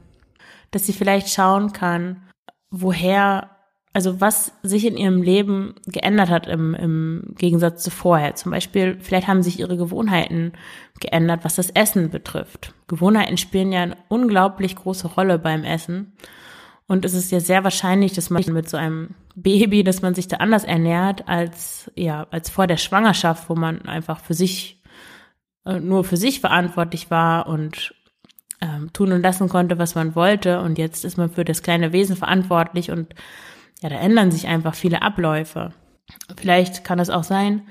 [0.71, 2.23] dass sie vielleicht schauen kann,
[2.71, 3.51] woher,
[3.93, 8.35] also was sich in ihrem Leben geändert hat im, im Gegensatz zu vorher.
[8.35, 10.53] Zum Beispiel, vielleicht haben sich ihre Gewohnheiten
[11.01, 12.75] geändert, was das Essen betrifft.
[12.87, 16.13] Gewohnheiten spielen ja eine unglaublich große Rolle beim Essen.
[16.91, 20.27] Und es ist ja sehr wahrscheinlich, dass man mit so einem Baby, dass man sich
[20.27, 24.83] da anders ernährt als, ja, als vor der Schwangerschaft, wo man einfach für sich,
[25.65, 27.95] äh, nur für sich verantwortlich war und
[28.61, 30.63] ähm, tun und lassen konnte, was man wollte.
[30.63, 33.15] Und jetzt ist man für das kleine Wesen verantwortlich und
[33.83, 35.73] ja, da ändern sich einfach viele Abläufe.
[36.37, 37.69] Vielleicht kann es auch sein,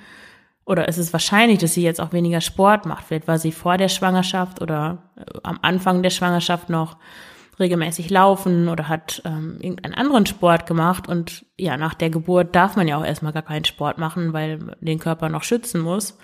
[0.63, 3.03] oder es ist wahrscheinlich, dass sie jetzt auch weniger Sport macht.
[3.03, 6.95] Vielleicht war sie vor der Schwangerschaft oder äh, am Anfang der Schwangerschaft noch
[7.59, 11.07] regelmäßig laufen oder hat ähm, irgendeinen anderen Sport gemacht.
[11.07, 14.75] Und ja, nach der Geburt darf man ja auch erstmal gar keinen Sport machen, weil
[14.79, 16.17] den Körper noch schützen muss.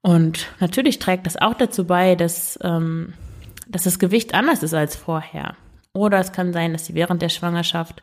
[0.00, 3.14] Und natürlich trägt das auch dazu bei, dass, ähm,
[3.66, 5.56] dass das Gewicht anders ist als vorher.
[5.92, 8.02] Oder es kann sein, dass sie während der Schwangerschaft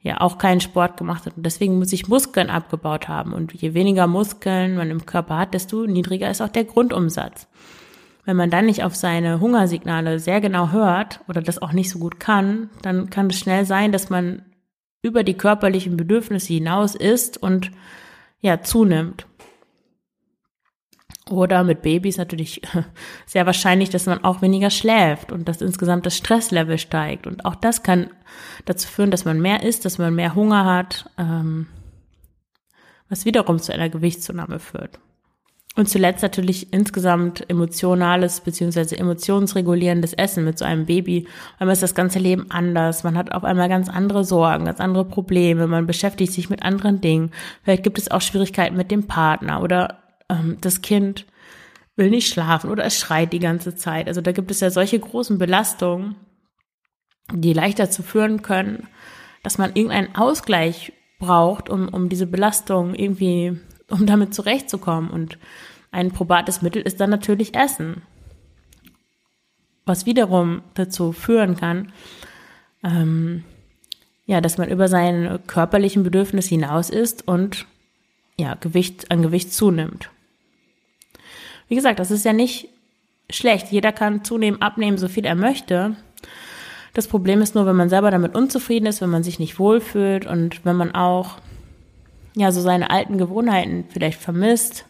[0.00, 3.32] ja auch keinen Sport gemacht hat und deswegen muss ich Muskeln abgebaut haben.
[3.32, 7.48] Und je weniger Muskeln man im Körper hat, desto niedriger ist auch der Grundumsatz.
[8.24, 11.98] Wenn man dann nicht auf seine Hungersignale sehr genau hört oder das auch nicht so
[11.98, 14.42] gut kann, dann kann es schnell sein, dass man
[15.02, 17.70] über die körperlichen Bedürfnisse hinaus isst und
[18.40, 19.26] ja, zunimmt.
[21.30, 22.62] Oder mit Babys natürlich
[23.26, 27.26] sehr wahrscheinlich, dass man auch weniger schläft und dass insgesamt das Stresslevel steigt.
[27.26, 28.10] Und auch das kann
[28.64, 31.66] dazu führen, dass man mehr isst, dass man mehr Hunger hat, ähm,
[33.08, 34.98] was wiederum zu einer Gewichtszunahme führt.
[35.76, 41.26] Und zuletzt natürlich insgesamt emotionales beziehungsweise emotionsregulierendes Essen mit so einem Baby.
[41.58, 43.02] Man ist das ganze Leben anders.
[43.02, 45.66] Man hat auf einmal ganz andere Sorgen, ganz andere Probleme.
[45.66, 47.32] Man beschäftigt sich mit anderen Dingen.
[47.64, 51.26] Vielleicht gibt es auch Schwierigkeiten mit dem Partner oder ähm, das Kind
[51.96, 54.06] will nicht schlafen oder es schreit die ganze Zeit.
[54.06, 56.14] Also da gibt es ja solche großen Belastungen,
[57.32, 58.88] die leichter zu führen können,
[59.42, 63.58] dass man irgendeinen Ausgleich braucht, um, um diese Belastung irgendwie
[63.90, 65.10] um damit zurechtzukommen.
[65.10, 65.38] Und
[65.90, 68.02] ein probates Mittel ist dann natürlich Essen.
[69.86, 71.92] Was wiederum dazu führen kann,
[72.82, 73.44] ähm,
[74.26, 77.66] ja, dass man über seinen körperlichen Bedürfnis hinaus ist und
[78.38, 80.10] ja, Gewicht an Gewicht zunimmt.
[81.68, 82.68] Wie gesagt, das ist ja nicht
[83.30, 83.70] schlecht.
[83.70, 85.96] Jeder kann zunehmen, abnehmen, so viel er möchte.
[86.94, 90.26] Das Problem ist nur, wenn man selber damit unzufrieden ist, wenn man sich nicht wohlfühlt
[90.26, 91.38] und wenn man auch
[92.34, 94.86] ja so seine alten Gewohnheiten vielleicht vermisst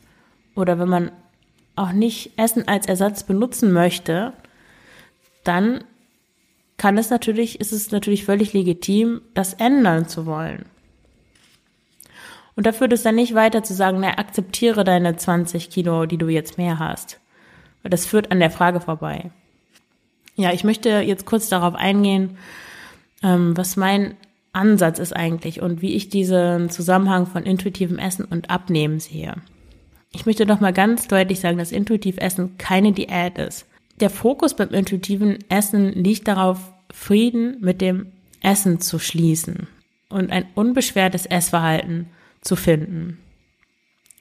[0.55, 1.13] oder wenn man
[1.77, 4.33] auch nicht Essen als Ersatz benutzen möchte,
[5.43, 5.85] dann
[6.77, 10.67] kann es natürlich, ist es natürlich völlig legitim, das ändern zu wollen.
[12.57, 16.19] Und da führt es dann nicht weiter zu sagen, na, akzeptiere deine 20 Kilo, die
[16.19, 17.19] du jetzt mehr hast.
[17.83, 19.31] Weil das führt an der Frage vorbei.
[20.37, 22.39] Ja, ich möchte jetzt kurz darauf eingehen,
[23.23, 24.17] ähm, was mein
[24.55, 29.35] Ansatz ist eigentlich und wie ich diesen Zusammenhang von intuitivem Essen und Abnehmen sehe.
[30.13, 33.67] Ich möchte doch mal ganz deutlich sagen, dass intuitiv Essen keine Diät ist.
[34.01, 39.67] Der Fokus beim intuitiven Essen liegt darauf, Frieden mit dem Essen zu schließen
[40.09, 42.07] und ein unbeschwertes Essverhalten
[42.41, 43.19] zu finden.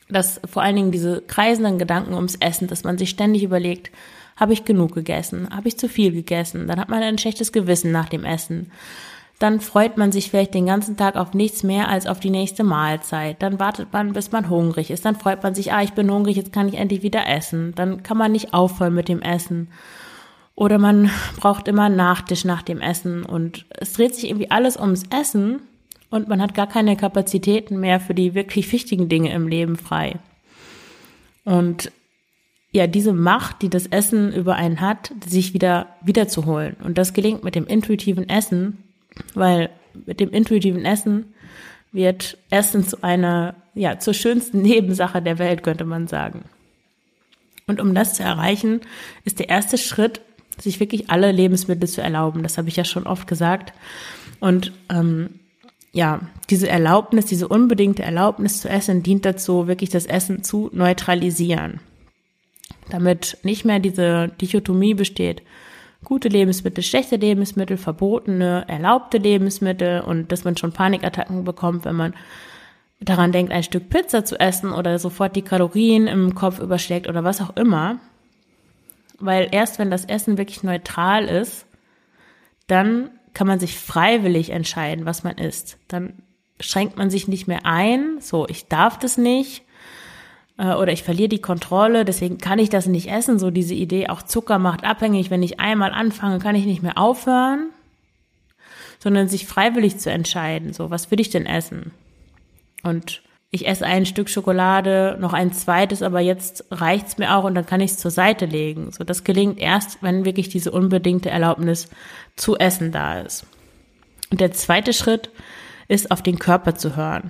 [0.10, 3.92] Dass vor allen Dingen diese kreisenden Gedanken ums Essen, dass man sich ständig überlegt,
[4.36, 5.50] habe ich genug gegessen?
[5.56, 6.68] Habe ich zu viel gegessen?
[6.68, 8.72] Dann hat man ein schlechtes Gewissen nach dem Essen.
[9.44, 12.64] Dann freut man sich vielleicht den ganzen Tag auf nichts mehr als auf die nächste
[12.64, 13.42] Mahlzeit.
[13.42, 15.04] Dann wartet man, bis man hungrig ist.
[15.04, 17.74] Dann freut man sich, ah, ich bin hungrig, jetzt kann ich endlich wieder essen.
[17.76, 19.68] Dann kann man nicht aufhören mit dem Essen.
[20.56, 24.80] Oder man braucht immer einen Nachtisch nach dem Essen und es dreht sich irgendwie alles
[24.80, 25.60] ums Essen
[26.10, 30.20] und man hat gar keine Kapazitäten mehr für die wirklich wichtigen Dinge im Leben frei.
[31.44, 31.92] Und
[32.72, 36.78] ja, diese Macht, die das Essen über einen hat, sich wieder wiederzuholen.
[36.82, 38.78] Und das gelingt mit dem intuitiven Essen,
[39.34, 39.70] weil
[40.06, 41.34] mit dem intuitiven Essen
[41.92, 46.46] wird Essen zu einer, ja, zur schönsten Nebensache der Welt, könnte man sagen.
[47.68, 48.82] Und um das zu erreichen,
[49.24, 50.22] ist der erste Schritt,
[50.60, 52.44] sich wirklich alle Lebensmittel zu erlauben.
[52.44, 53.74] Das habe ich ja schon oft gesagt.
[54.40, 55.40] Und ähm,
[55.94, 61.80] ja, diese Erlaubnis, diese unbedingte Erlaubnis zu essen, dient dazu, wirklich das Essen zu neutralisieren.
[62.90, 65.42] Damit nicht mehr diese Dichotomie besteht,
[66.04, 72.14] gute Lebensmittel, schlechte Lebensmittel, verbotene, erlaubte Lebensmittel und dass man schon Panikattacken bekommt, wenn man
[73.00, 77.24] daran denkt, ein Stück Pizza zu essen oder sofort die Kalorien im Kopf überschlägt oder
[77.24, 78.00] was auch immer.
[79.20, 81.66] Weil erst wenn das Essen wirklich neutral ist,
[82.68, 85.78] dann kann man sich freiwillig entscheiden, was man isst.
[85.88, 86.14] Dann
[86.60, 89.63] schränkt man sich nicht mehr ein, so ich darf das nicht
[90.58, 93.40] äh, oder ich verliere die Kontrolle, deswegen kann ich das nicht essen.
[93.40, 96.98] So diese Idee, auch Zucker macht abhängig, wenn ich einmal anfange, kann ich nicht mehr
[96.98, 97.70] aufhören,
[99.00, 101.92] sondern sich freiwillig zu entscheiden, so was will ich denn essen?
[102.84, 103.22] Und
[103.56, 107.68] ich esse ein Stück Schokolade, noch ein zweites, aber jetzt reicht's mir auch und dann
[107.68, 108.92] kann ich es zur Seite legen.
[108.92, 111.88] So, das gelingt erst, wenn wirklich diese unbedingte Erlaubnis
[112.36, 113.46] zu essen da ist.
[114.32, 115.30] Und der zweite Schritt
[115.88, 117.30] ist, auf den Körper zu hören.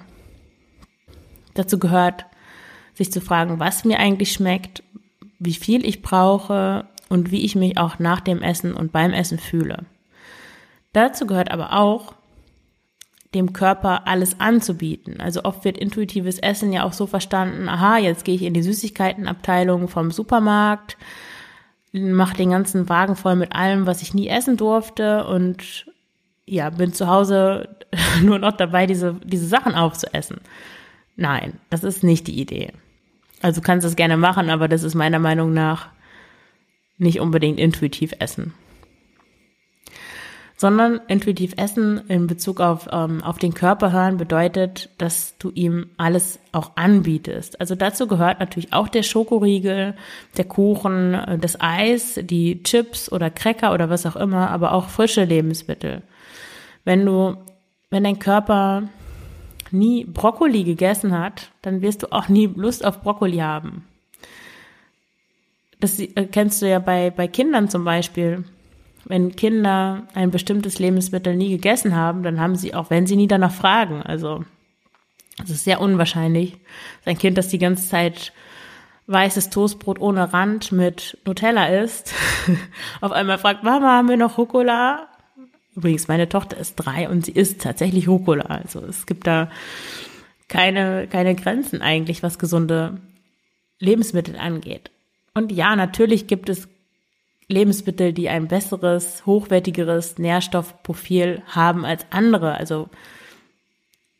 [1.55, 2.25] Dazu gehört,
[2.93, 4.83] sich zu fragen, was mir eigentlich schmeckt,
[5.39, 9.39] wie viel ich brauche und wie ich mich auch nach dem Essen und beim Essen
[9.39, 9.85] fühle.
[10.93, 12.15] Dazu gehört aber auch,
[13.33, 15.19] dem Körper alles anzubieten.
[15.19, 18.61] Also oft wird intuitives Essen ja auch so verstanden, aha, jetzt gehe ich in die
[18.61, 20.97] Süßigkeitenabteilung vom Supermarkt,
[21.91, 25.87] mache den ganzen Wagen voll mit allem, was ich nie essen durfte und
[26.45, 27.75] ja, bin zu Hause
[28.21, 30.41] nur noch dabei, diese, diese Sachen aufzuessen.
[31.15, 32.71] Nein, das ist nicht die Idee.
[33.41, 35.89] Also du kannst es gerne machen, aber das ist meiner Meinung nach
[36.97, 38.53] nicht unbedingt intuitiv essen
[40.63, 45.87] sondern intuitiv essen in Bezug auf, ähm, auf den Körper hören bedeutet, dass du ihm
[45.97, 47.59] alles auch anbietest.
[47.59, 49.93] Also dazu gehört natürlich auch der Schokoriegel,
[50.37, 54.87] der Kuchen, äh, das Eis, die Chips oder Cracker oder was auch immer, aber auch
[54.87, 56.01] frische Lebensmittel.
[56.85, 57.35] Wenn du,
[57.89, 58.83] wenn dein Körper
[59.73, 63.85] nie Brokkoli gegessen hat, dann wirst du auch nie Lust auf Brokkoli haben.
[65.79, 68.45] Das äh, kennst du ja bei, bei Kindern zum Beispiel
[69.05, 73.27] wenn Kinder ein bestimmtes Lebensmittel nie gegessen haben, dann haben sie auch, wenn sie nie
[73.27, 74.43] danach fragen, also
[75.43, 76.53] es ist sehr unwahrscheinlich,
[76.99, 78.33] dass ein Kind, das die ganze Zeit
[79.07, 82.13] weißes Toastbrot ohne Rand mit Nutella isst,
[83.01, 85.07] auf einmal fragt, Mama, haben wir noch Rucola?
[85.75, 88.45] Übrigens, meine Tochter ist drei und sie isst tatsächlich Rucola.
[88.45, 89.49] Also es gibt da
[90.47, 92.99] keine, keine Grenzen eigentlich, was gesunde
[93.79, 94.91] Lebensmittel angeht.
[95.33, 96.67] Und ja, natürlich gibt es
[97.47, 102.55] Lebensmittel, die ein besseres, hochwertigeres Nährstoffprofil haben als andere.
[102.55, 102.89] Also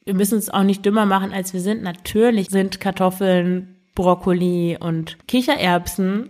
[0.06, 1.84] wir müssen uns auch nicht dümmer machen, als wir sind.
[1.84, 6.30] Natürlich sind Kartoffeln, Brokkoli und Kichererbsen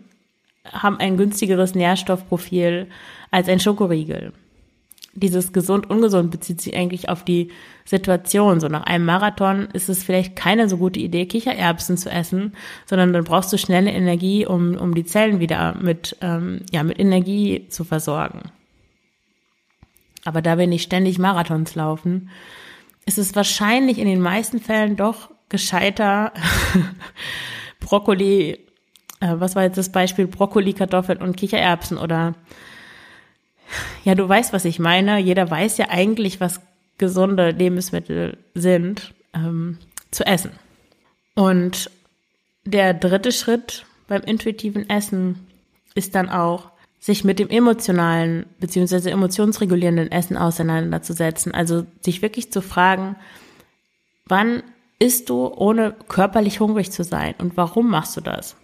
[0.72, 2.88] haben ein günstigeres Nährstoffprofil
[3.32, 4.34] als ein Schokoriegel
[5.16, 7.52] dieses gesund, ungesund bezieht sich eigentlich auf die
[7.86, 8.60] Situation.
[8.60, 12.54] So nach einem Marathon ist es vielleicht keine so gute Idee, Kichererbsen zu essen,
[12.86, 17.00] sondern dann brauchst du schnelle Energie, um, um die Zellen wieder mit, ähm, ja, mit
[17.00, 18.52] Energie zu versorgen.
[20.26, 22.30] Aber da wir nicht ständig Marathons laufen,
[23.06, 26.32] ist es wahrscheinlich in den meisten Fällen doch gescheiter,
[27.80, 28.52] Brokkoli,
[29.20, 32.34] äh, was war jetzt das Beispiel, Brokkoli, Kartoffeln und Kichererbsen oder
[34.04, 35.20] ja, du weißt, was ich meine.
[35.20, 36.62] Jeder weiß ja eigentlich, was
[36.98, 39.78] gesunde Lebensmittel sind, ähm,
[40.12, 40.52] zu essen.
[41.36, 41.90] Und
[42.66, 45.48] der dritte Schritt beim intuitiven Essen
[45.96, 51.54] ist dann auch, sich mit dem emotionalen beziehungsweise emotionsregulierenden Essen auseinanderzusetzen.
[51.54, 53.18] Also sich wirklich zu fragen,
[54.26, 54.64] wann
[55.00, 58.56] isst du, ohne körperlich hungrig zu sein und warum machst du das?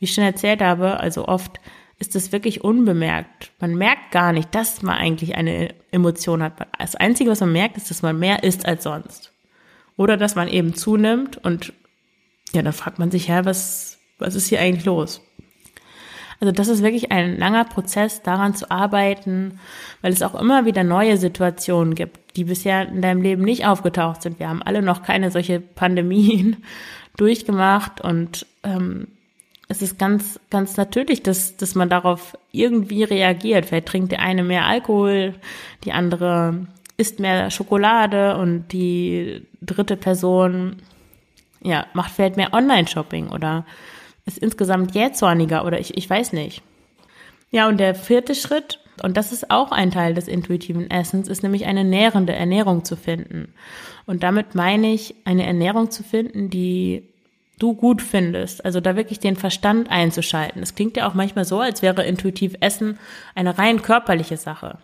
[0.00, 1.60] Wie ich schon erzählt habe, also oft
[2.00, 3.52] ist es wirklich unbemerkt.
[3.60, 6.54] Man merkt gar nicht, dass man eigentlich eine Emotion hat.
[6.78, 9.32] Das Einzige, was man merkt, ist, dass man mehr isst als sonst.
[9.96, 11.74] Oder dass man eben zunimmt und
[12.52, 15.20] ja, dann fragt man sich, ja, was, was ist hier eigentlich los?
[16.40, 19.60] Also das ist wirklich ein langer Prozess, daran zu arbeiten,
[20.00, 24.22] weil es auch immer wieder neue Situationen gibt, die bisher in deinem Leben nicht aufgetaucht
[24.22, 24.38] sind.
[24.38, 26.64] Wir haben alle noch keine solche Pandemien
[27.18, 29.08] durchgemacht und ähm,
[29.70, 33.66] es ist ganz, ganz natürlich, dass, dass man darauf irgendwie reagiert.
[33.66, 35.36] Vielleicht trinkt der eine mehr Alkohol,
[35.84, 40.82] die andere isst mehr Schokolade und die dritte Person,
[41.62, 43.64] ja, macht vielleicht mehr Online-Shopping oder
[44.26, 46.62] ist insgesamt jähzorniger oder ich, ich weiß nicht.
[47.52, 51.44] Ja, und der vierte Schritt, und das ist auch ein Teil des intuitiven Essens, ist
[51.44, 53.54] nämlich eine nährende Ernährung zu finden.
[54.04, 57.04] Und damit meine ich, eine Ernährung zu finden, die
[57.60, 58.64] du gut findest.
[58.64, 60.60] Also da wirklich den Verstand einzuschalten.
[60.62, 62.98] Es klingt ja auch manchmal so, als wäre intuitiv Essen
[63.34, 64.78] eine rein körperliche Sache.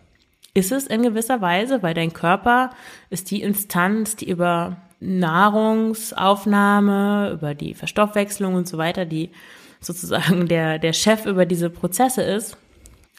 [0.54, 2.70] Ist es in gewisser Weise, weil dein Körper
[3.10, 9.30] ist die Instanz, die über Nahrungsaufnahme, über die Verstoffwechslung und so weiter, die
[9.80, 12.56] sozusagen der, der Chef über diese Prozesse ist.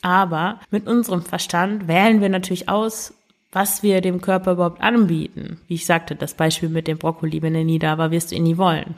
[0.02, 3.13] Aber mit unserem Verstand wählen wir natürlich aus,
[3.52, 5.60] was wir dem Körper überhaupt anbieten.
[5.67, 8.36] Wie ich sagte, das Beispiel mit dem Brokkoli, wenn er nie da war, wirst du
[8.36, 8.96] ihn nie wollen.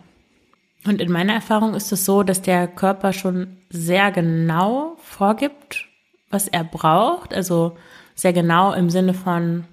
[0.86, 5.88] Und in meiner Erfahrung ist es so, dass der Körper schon sehr genau vorgibt,
[6.30, 7.34] was er braucht.
[7.34, 7.78] Also
[8.16, 9.66] sehr genau im Sinne von,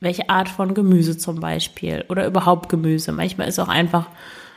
[0.00, 3.12] welche Art von Gemüse zum Beispiel oder überhaupt Gemüse.
[3.12, 4.06] Manchmal ist auch einfach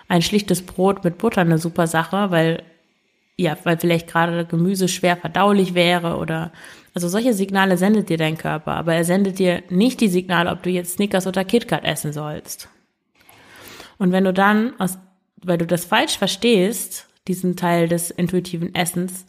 [0.08, 2.64] ein schlichtes Brot mit Butter eine super Sache, weil
[3.36, 6.52] ja, weil vielleicht gerade Gemüse schwer verdaulich wäre oder
[6.94, 10.62] also solche Signale sendet dir dein Körper, aber er sendet dir nicht die Signale, ob
[10.62, 12.70] du jetzt Snickers oder KitKat essen sollst.
[13.98, 15.00] Und wenn du dann aus
[15.46, 19.26] weil du das falsch verstehst, diesen Teil des intuitiven Essens,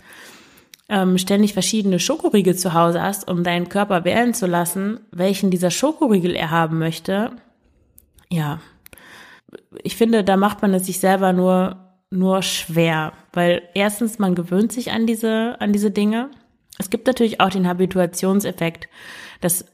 [0.88, 5.70] ähm, ständig verschiedene Schokoriegel zu Hause hast, um deinen Körper wählen zu lassen, welchen dieser
[5.70, 7.33] Schokoriegel er haben möchte,
[8.31, 8.61] ja,
[9.83, 14.72] ich finde, da macht man es sich selber nur nur schwer, weil erstens man gewöhnt
[14.72, 16.31] sich an diese an diese Dinge.
[16.79, 18.88] Es gibt natürlich auch den Habituationseffekt,
[19.40, 19.64] dass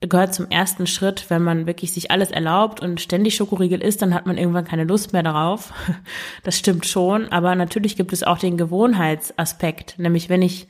[0.00, 4.14] gehört zum ersten Schritt, wenn man wirklich sich alles erlaubt und ständig Schokoriegel isst, dann
[4.14, 5.72] hat man irgendwann keine Lust mehr darauf.
[6.42, 10.68] Das stimmt schon, aber natürlich gibt es auch den Gewohnheitsaspekt, nämlich wenn ich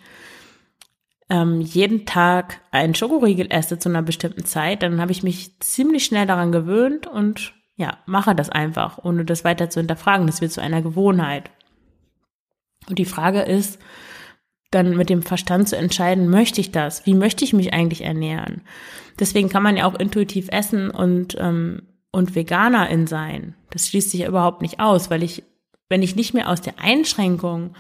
[1.28, 6.04] ähm, jeden Tag einen Schokoriegel esse zu einer bestimmten Zeit, dann habe ich mich ziemlich
[6.04, 10.26] schnell daran gewöhnt und ja, mache das einfach, ohne das weiter zu hinterfragen.
[10.26, 11.50] Das wird zu einer Gewohnheit.
[12.88, 13.78] Und die Frage ist,
[14.70, 17.04] dann mit dem Verstand zu entscheiden, möchte ich das?
[17.06, 18.62] Wie möchte ich mich eigentlich ernähren?
[19.18, 23.54] Deswegen kann man ja auch intuitiv essen und, ähm, und Veganerin sein.
[23.70, 25.42] Das schließt sich ja überhaupt nicht aus, weil ich,
[25.88, 27.74] wenn ich nicht mehr aus der Einschränkung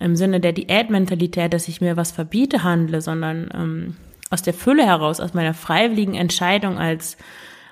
[0.00, 3.96] im Sinne der Diätmentalität, dass ich mir was verbiete, handle, sondern ähm,
[4.30, 7.16] aus der Fülle heraus, aus meiner freiwilligen Entscheidung als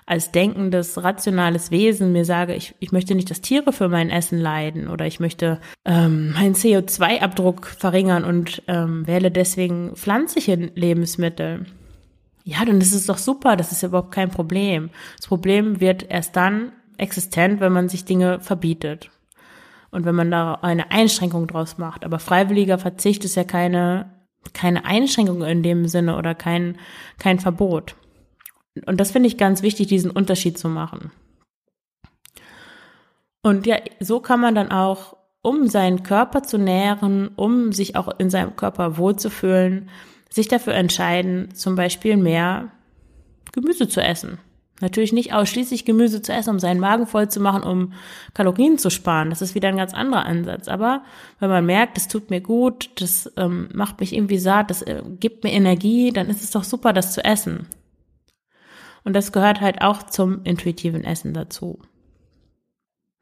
[0.06, 4.38] als denkendes, rationales Wesen mir sage, ich, ich möchte nicht, dass Tiere für mein Essen
[4.38, 11.66] leiden oder ich möchte ähm, meinen CO2-Abdruck verringern und ähm, wähle deswegen pflanzliche Lebensmittel.
[12.44, 14.90] Ja, dann ist es doch super, das ist ja überhaupt kein Problem.
[15.16, 19.10] Das Problem wird erst dann existent, wenn man sich Dinge verbietet.
[19.90, 22.04] Und wenn man da eine Einschränkung draus macht.
[22.04, 24.10] Aber freiwilliger Verzicht ist ja keine,
[24.54, 26.78] keine Einschränkung in dem Sinne oder kein,
[27.18, 27.94] kein Verbot.
[28.86, 31.10] Und das finde ich ganz wichtig, diesen Unterschied zu machen.
[33.42, 38.08] Und ja, so kann man dann auch, um seinen Körper zu nähren, um sich auch
[38.18, 39.90] in seinem Körper wohlzufühlen,
[40.30, 42.70] sich dafür entscheiden, zum Beispiel mehr
[43.52, 44.38] Gemüse zu essen.
[44.80, 47.92] Natürlich nicht ausschließlich Gemüse zu essen, um seinen Magen voll zu machen, um
[48.34, 49.30] Kalorien zu sparen.
[49.30, 50.66] Das ist wieder ein ganz anderer Ansatz.
[50.66, 51.04] Aber
[51.38, 55.02] wenn man merkt, das tut mir gut, das ähm, macht mich irgendwie satt, das äh,
[55.20, 57.68] gibt mir Energie, dann ist es doch super, das zu essen.
[59.04, 61.78] Und das gehört halt auch zum intuitiven Essen dazu.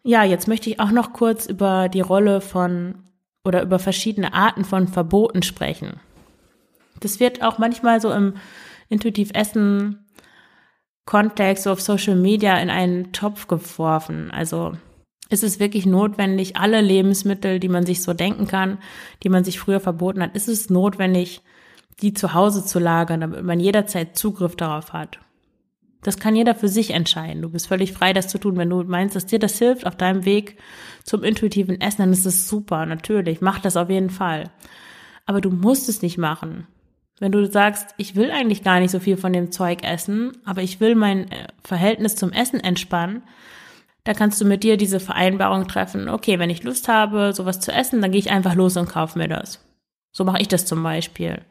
[0.02, 2.96] Ja, jetzt möchte ich auch noch kurz über die Rolle von
[3.44, 6.00] oder über verschiedene Arten von Verboten sprechen.
[7.00, 8.34] Das wird auch manchmal so im
[8.88, 10.04] intuitiv Essen
[11.06, 14.30] Kontext, so auf Social Media in einen Topf geworfen.
[14.30, 14.74] Also
[15.28, 18.78] ist es wirklich notwendig, alle Lebensmittel, die man sich so denken kann,
[19.22, 21.42] die man sich früher verboten hat, ist es notwendig,
[22.02, 25.18] die zu Hause zu lagern, damit man jederzeit Zugriff darauf hat.
[26.02, 27.42] Das kann jeder für sich entscheiden.
[27.42, 28.56] Du bist völlig frei, das zu tun.
[28.56, 30.56] Wenn du meinst, dass dir das hilft auf deinem Weg
[31.04, 33.40] zum intuitiven Essen, dann ist es super, natürlich.
[33.40, 34.50] Mach das auf jeden Fall.
[35.26, 36.66] Aber du musst es nicht machen.
[37.18, 40.62] Wenn du sagst, ich will eigentlich gar nicht so viel von dem Zeug essen, aber
[40.62, 43.22] ich will mein äh, Verhältnis zum Essen entspannen,
[44.04, 46.08] da kannst du mit dir diese Vereinbarung treffen.
[46.08, 49.18] Okay, wenn ich Lust habe, sowas zu essen, dann gehe ich einfach los und kaufe
[49.18, 49.62] mir das.
[50.12, 51.42] So mache ich das zum Beispiel.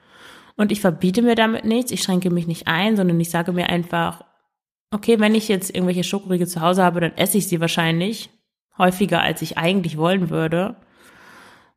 [0.55, 3.69] Und ich verbiete mir damit nichts, ich schränke mich nicht ein, sondern ich sage mir
[3.69, 4.25] einfach,
[4.91, 8.29] okay, wenn ich jetzt irgendwelche Schokoriegel zu Hause habe, dann esse ich sie wahrscheinlich
[8.77, 10.75] häufiger, als ich eigentlich wollen würde.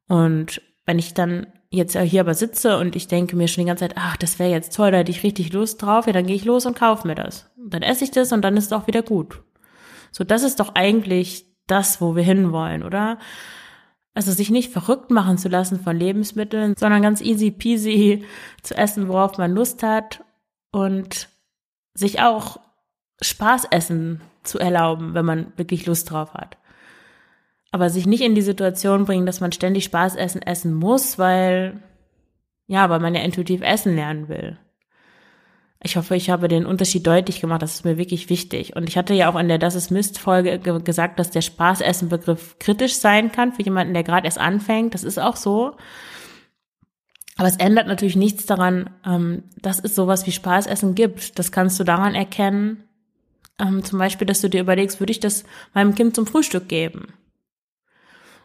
[0.08, 3.88] Und wenn ich dann jetzt hier aber sitze und ich denke mir schon die ganze
[3.88, 6.36] Zeit, ach, das wäre jetzt toll, da hätte ich richtig Lust drauf, ja, dann gehe
[6.36, 7.50] ich los und kaufe mir das.
[7.56, 9.42] dann esse ich das und dann ist es auch wieder gut.
[10.10, 13.18] So, das ist doch eigentlich das, wo wir hinwollen, oder?
[14.14, 18.26] Also sich nicht verrückt machen zu lassen von Lebensmitteln, sondern ganz easy peasy
[18.62, 20.22] zu essen, worauf man Lust hat
[20.70, 21.30] und
[21.94, 22.60] sich auch
[23.22, 26.56] Spaßessen zu erlauben, wenn man wirklich Lust drauf hat.
[27.70, 31.82] Aber sich nicht in die Situation bringen, dass man ständig Spaßessen essen muss, weil,
[32.66, 34.58] ja, weil man ja intuitiv essen lernen will.
[35.84, 37.62] Ich hoffe, ich habe den Unterschied deutlich gemacht.
[37.62, 38.76] Das ist mir wirklich wichtig.
[38.76, 42.58] Und ich hatte ja auch in der Das ist Mist Folge gesagt, dass der Spaßessen-Begriff
[42.60, 44.94] kritisch sein kann für jemanden, der gerade erst anfängt.
[44.94, 45.76] Das ist auch so.
[47.36, 51.38] Aber es ändert natürlich nichts daran, ähm, dass es sowas wie Spaßessen gibt.
[51.38, 52.84] Das kannst du daran erkennen,
[53.58, 55.44] ähm, zum Beispiel, dass du dir überlegst, würde ich das
[55.74, 57.14] meinem Kind zum Frühstück geben?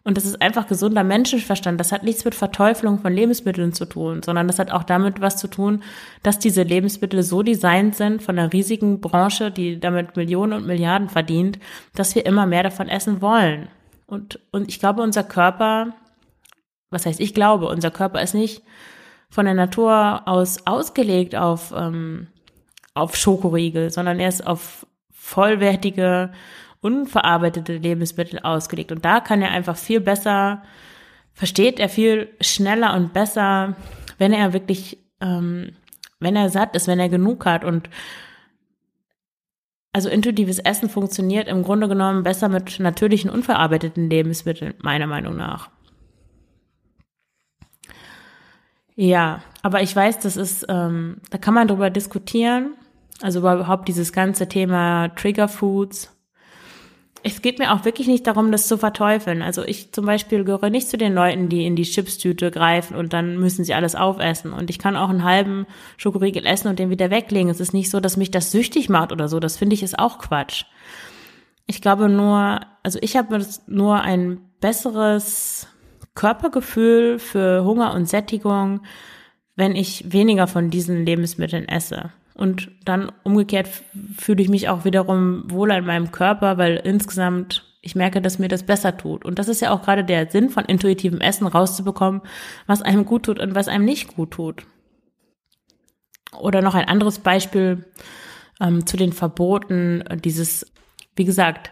[0.08, 1.78] Und das ist einfach gesunder Menschenverstand.
[1.78, 5.36] Das hat nichts mit Verteufelung von Lebensmitteln zu tun, sondern das hat auch damit was
[5.36, 5.84] zu tun,
[6.24, 11.10] dass diese Lebensmittel so designt sind von einer riesigen Branche, die damit Millionen und Milliarden
[11.10, 11.60] verdient,
[11.94, 13.68] dass wir immer mehr davon essen wollen.
[14.06, 15.94] Und, und ich glaube, unser Körper,
[16.90, 18.64] was heißt ich glaube, unser Körper ist nicht
[19.30, 22.28] von der Natur aus ausgelegt auf, ähm,
[22.94, 24.88] auf Schokoriegel, sondern er ist auf
[25.28, 26.32] vollwertige
[26.80, 28.94] unverarbeitete Lebensmittel ausgelegt.
[28.94, 30.64] Und da kann er einfach viel besser,
[31.34, 33.76] versteht er viel schneller und besser,
[34.18, 35.74] wenn er wirklich, ähm,
[36.22, 37.66] wenn er satt ist, wenn er genug hat.
[37.66, 37.90] Und
[39.92, 45.70] also intuitives Essen funktioniert im Grunde genommen besser mit natürlichen, unverarbeiteten Lebensmitteln, meiner Meinung nach.
[48.96, 52.76] Ja, aber ich weiß, das ist, ähm, da kann man drüber diskutieren.
[53.22, 56.12] Also überhaupt dieses ganze Thema Trigger Foods
[57.24, 59.42] es geht mir auch wirklich nicht darum, das zu verteufeln.
[59.42, 63.14] Also ich zum Beispiel gehöre nicht zu den Leuten, die in die Chipstüte greifen und
[63.14, 64.54] dann müssen sie alles aufessen.
[64.54, 65.66] Und ich kann auch einen halben
[65.98, 67.50] Schokoriegel essen und den wieder weglegen.
[67.50, 69.40] Es ist nicht so, dass mich das süchtig macht oder so.
[69.40, 70.66] Das finde ich ist auch Quatsch.
[71.66, 75.68] Ich glaube nur, also ich habe nur ein besseres
[76.16, 78.82] Körpergefühl für Hunger und Sättigung,
[79.56, 82.12] wenn ich weniger von diesen Lebensmitteln esse.
[82.38, 83.68] Und dann umgekehrt
[84.18, 88.50] fühle ich mich auch wiederum wohler in meinem Körper, weil insgesamt ich merke, dass mir
[88.50, 89.24] das besser tut.
[89.26, 92.22] Und das ist ja auch gerade der Sinn von intuitivem Essen, rauszubekommen,
[92.66, 94.66] was einem gut tut und was einem nicht gut tut.
[96.38, 97.86] Oder noch ein anderes Beispiel
[98.60, 100.72] ähm, zu den Verboten, dieses,
[101.16, 101.72] wie gesagt,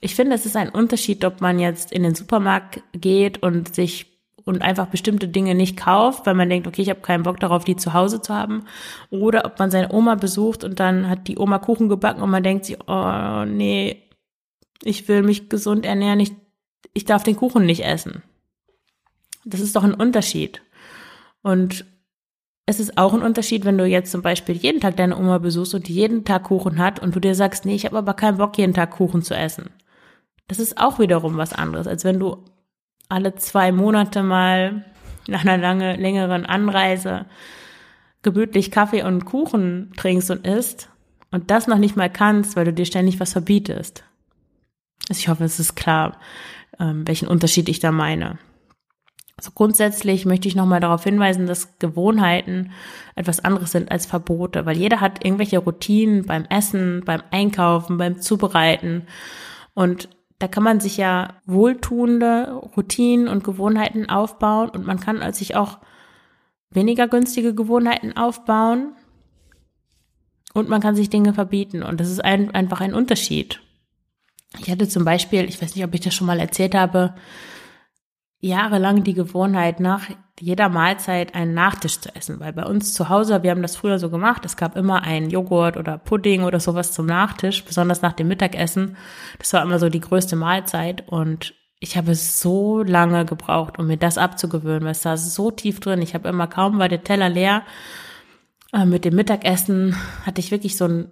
[0.00, 4.17] ich finde, es ist ein Unterschied, ob man jetzt in den Supermarkt geht und sich
[4.48, 7.64] und einfach bestimmte Dinge nicht kauft, weil man denkt, okay, ich habe keinen Bock darauf,
[7.64, 8.64] die zu Hause zu haben.
[9.10, 12.42] Oder ob man seine Oma besucht und dann hat die Oma Kuchen gebacken und man
[12.42, 14.08] denkt sich, oh nee,
[14.82, 16.32] ich will mich gesund ernähren, ich,
[16.94, 18.22] ich darf den Kuchen nicht essen.
[19.44, 20.62] Das ist doch ein Unterschied.
[21.42, 21.84] Und
[22.64, 25.74] es ist auch ein Unterschied, wenn du jetzt zum Beispiel jeden Tag deine Oma besuchst
[25.74, 28.38] und die jeden Tag Kuchen hat und du dir sagst, nee, ich habe aber keinen
[28.38, 29.70] Bock, jeden Tag Kuchen zu essen.
[30.48, 32.44] Das ist auch wiederum was anderes, als wenn du
[33.08, 34.84] alle zwei Monate mal
[35.26, 37.26] nach einer lange, längeren Anreise
[38.22, 40.90] gemütlich Kaffee und Kuchen trinkst und isst
[41.30, 44.04] und das noch nicht mal kannst, weil du dir ständig was verbietest.
[45.08, 46.18] Also ich hoffe, es ist klar,
[46.78, 48.38] ähm, welchen Unterschied ich da meine.
[49.36, 52.72] Also grundsätzlich möchte ich nochmal darauf hinweisen, dass Gewohnheiten
[53.14, 58.20] etwas anderes sind als Verbote, weil jeder hat irgendwelche Routinen beim Essen, beim Einkaufen, beim
[58.20, 59.06] Zubereiten.
[59.74, 60.08] Und
[60.38, 65.78] da kann man sich ja wohltuende Routinen und Gewohnheiten aufbauen und man kann sich auch
[66.70, 68.92] weniger günstige Gewohnheiten aufbauen
[70.54, 73.60] und man kann sich Dinge verbieten und das ist ein, einfach ein Unterschied.
[74.60, 77.14] Ich hatte zum Beispiel, ich weiß nicht, ob ich das schon mal erzählt habe,
[78.40, 80.02] jahrelang die Gewohnheit, nach
[80.38, 83.98] jeder Mahlzeit einen Nachtisch zu essen, weil bei uns zu Hause, wir haben das früher
[83.98, 88.12] so gemacht, es gab immer einen Joghurt oder Pudding oder sowas zum Nachtisch, besonders nach
[88.12, 88.96] dem Mittagessen.
[89.38, 93.96] Das war immer so die größte Mahlzeit und ich habe so lange gebraucht, um mir
[93.96, 96.02] das abzugewöhnen, weil es saß so tief drin.
[96.02, 97.62] Ich habe immer kaum war der Teller leer.
[98.72, 101.10] Äh, mit dem Mittagessen hatte ich wirklich so ein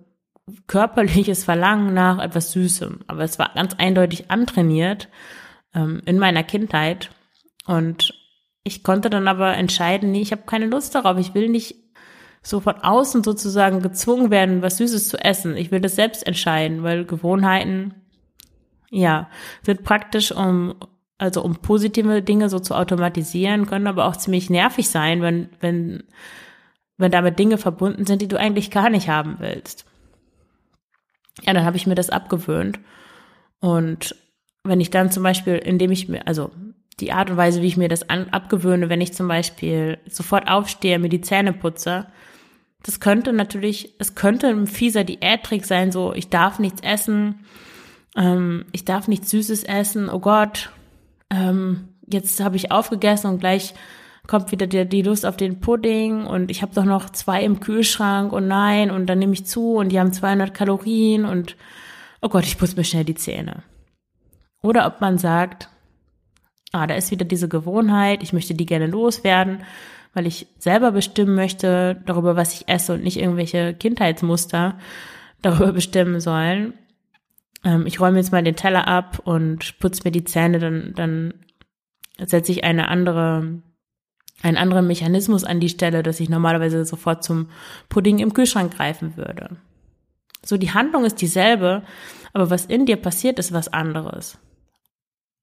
[0.67, 3.01] körperliches Verlangen nach etwas Süßem.
[3.07, 5.09] Aber es war ganz eindeutig antrainiert
[5.75, 7.11] ähm, in meiner Kindheit.
[7.67, 8.15] Und
[8.65, 11.19] ich konnte dann aber entscheiden, nee, ich habe keine Lust darauf.
[11.19, 11.77] Ich will nicht
[12.43, 15.57] so von außen sozusagen gezwungen werden, was Süßes zu essen.
[15.57, 17.95] Ich will das selbst entscheiden, weil Gewohnheiten,
[18.91, 19.29] ja,
[19.63, 20.77] sind praktisch, um,
[21.19, 26.05] also um positive Dinge so zu automatisieren, können aber auch ziemlich nervig sein, wenn, wenn,
[26.99, 29.85] wenn damit Dinge verbunden sind, die du eigentlich gar nicht haben willst.
[31.43, 32.79] Ja, dann habe ich mir das abgewöhnt.
[33.59, 34.15] Und
[34.63, 36.51] wenn ich dann zum Beispiel, indem ich mir, also
[37.01, 40.49] die Art und Weise, wie ich mir das an, abgewöhne, wenn ich zum Beispiel sofort
[40.49, 42.07] aufstehe, mir die Zähne putze,
[42.83, 47.41] das könnte natürlich, es könnte ein fieser Diättrick sein, so ich darf nichts essen,
[48.17, 50.71] ähm, ich darf nichts Süßes essen, oh Gott,
[51.31, 53.75] ähm, jetzt habe ich aufgegessen und gleich
[54.27, 57.61] kommt wieder die, die Lust auf den Pudding und ich habe doch noch zwei im
[57.61, 61.57] Kühlschrank und nein und dann nehme ich zu und die haben 200 Kalorien und
[62.23, 63.63] oh Gott, ich putze mir schnell die Zähne.
[64.63, 65.69] Oder ob man sagt,
[66.73, 69.63] ah, da ist wieder diese Gewohnheit, ich möchte die gerne loswerden,
[70.15, 74.79] weil ich selber bestimmen möchte darüber, was ich esse und nicht irgendwelche Kindheitsmuster
[75.43, 76.75] darüber bestimmen sollen.
[77.65, 81.35] Ähm, ich räume jetzt mal den Teller ab und putze mir die Zähne, dann, dann
[82.19, 83.61] setze ich eine andere,
[84.43, 87.51] einen anderen Mechanismus an die Stelle, dass ich normalerweise sofort zum
[87.89, 89.57] Pudding im Kühlschrank greifen würde.
[90.45, 91.83] So, die Handlung ist dieselbe,
[92.33, 94.39] aber was in dir passiert, ist was anderes.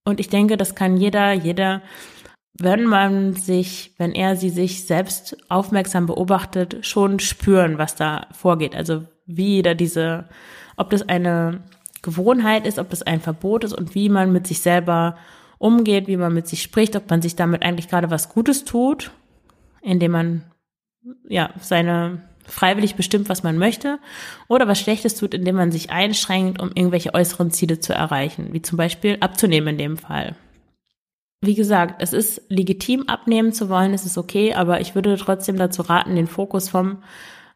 [0.06, 1.82] Und ich denke, das kann jeder, jeder,
[2.60, 8.76] wenn man sich, wenn er sie sich selbst aufmerksam beobachtet, schon spüren, was da vorgeht.
[8.76, 10.26] Also wie da diese,
[10.76, 11.64] ob das eine
[12.02, 15.18] Gewohnheit ist, ob das ein Verbot ist und wie man mit sich selber
[15.58, 19.12] umgeht, wie man mit sich spricht, ob man sich damit eigentlich gerade was Gutes tut,
[19.82, 20.44] indem man
[21.28, 24.00] ja seine freiwillig bestimmt, was man möchte,
[24.48, 28.62] oder was Schlechtes tut, indem man sich einschränkt, um irgendwelche äußeren Ziele zu erreichen, wie
[28.62, 30.36] zum Beispiel abzunehmen in dem Fall.
[31.42, 35.58] Wie gesagt, es ist legitim, abnehmen zu wollen, es ist okay, aber ich würde trotzdem
[35.58, 37.04] dazu raten, den Fokus vom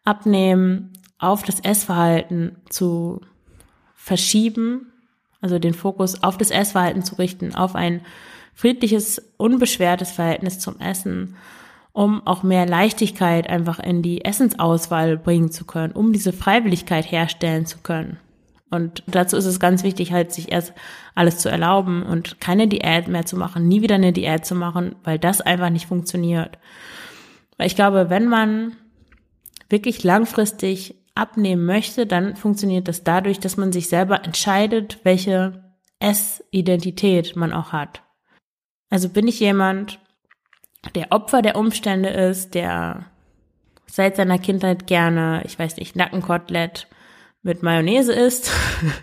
[0.03, 3.21] Abnehmen auf das Essverhalten zu
[3.95, 4.91] verschieben,
[5.41, 8.01] also den Fokus auf das Essverhalten zu richten, auf ein
[8.53, 11.35] friedliches, unbeschwertes Verhältnis zum Essen
[11.97, 17.65] um auch mehr Leichtigkeit einfach in die Essensauswahl bringen zu können, um diese Freiwilligkeit herstellen
[17.65, 18.19] zu können.
[18.69, 20.73] Und dazu ist es ganz wichtig, halt sich erst
[21.15, 24.95] alles zu erlauben und keine Diät mehr zu machen, nie wieder eine Diät zu machen,
[25.03, 26.59] weil das einfach nicht funktioniert.
[27.57, 28.75] Weil ich glaube, wenn man
[29.67, 35.63] wirklich langfristig abnehmen möchte, dann funktioniert das dadurch, dass man sich selber entscheidet, welche
[35.97, 38.03] Essidentität man auch hat.
[38.91, 39.97] Also bin ich jemand,
[40.95, 43.05] der Opfer der Umstände ist, der
[43.85, 46.87] seit seiner Kindheit gerne, ich weiß nicht, Nackenkotelett
[47.41, 48.51] mit Mayonnaise isst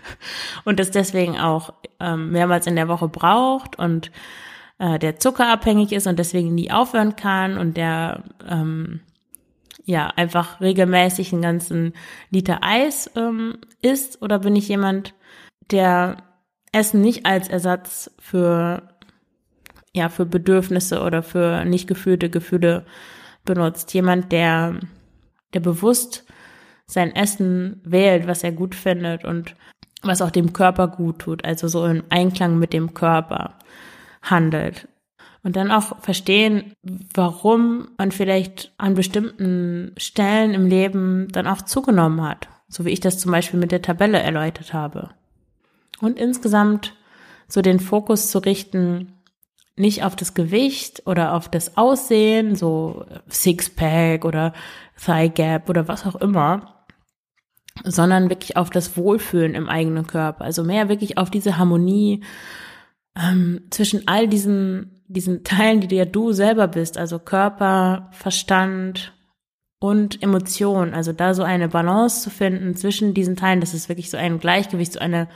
[0.65, 4.11] und es deswegen auch ähm, mehrmals in der Woche braucht und
[4.77, 9.01] äh, der zuckerabhängig ist und deswegen nie aufhören kann und der ähm,
[9.85, 11.93] ja einfach regelmäßig einen ganzen
[12.29, 14.21] Liter Eis ähm, isst.
[14.21, 15.13] Oder bin ich jemand,
[15.71, 16.17] der
[16.71, 18.94] Essen nicht als Ersatz für
[19.95, 22.85] ja, für Bedürfnisse oder für nicht gefühlte Gefühle
[23.45, 23.93] benutzt.
[23.93, 24.75] Jemand, der,
[25.53, 26.25] der bewusst
[26.85, 29.55] sein Essen wählt, was er gut findet und
[30.03, 33.57] was auch dem Körper gut tut, also so im Einklang mit dem Körper
[34.21, 34.87] handelt.
[35.43, 36.73] Und dann auch verstehen,
[37.13, 42.49] warum man vielleicht an bestimmten Stellen im Leben dann auch zugenommen hat.
[42.67, 45.11] So wie ich das zum Beispiel mit der Tabelle erläutert habe.
[46.01, 46.95] Und insgesamt
[47.47, 49.14] so den Fokus zu richten
[49.77, 54.53] nicht auf das Gewicht oder auf das Aussehen, so Sixpack oder
[55.03, 56.85] Thigh Gap oder was auch immer,
[57.83, 60.45] sondern wirklich auf das Wohlfühlen im eigenen Körper.
[60.45, 62.23] Also mehr wirklich auf diese Harmonie
[63.17, 69.13] ähm, zwischen all diesen, diesen Teilen, die dir du selber bist, also Körper, Verstand
[69.79, 70.93] und Emotion.
[70.93, 74.39] Also da so eine Balance zu finden zwischen diesen Teilen, dass es wirklich so ein
[74.39, 75.27] Gleichgewicht, so eine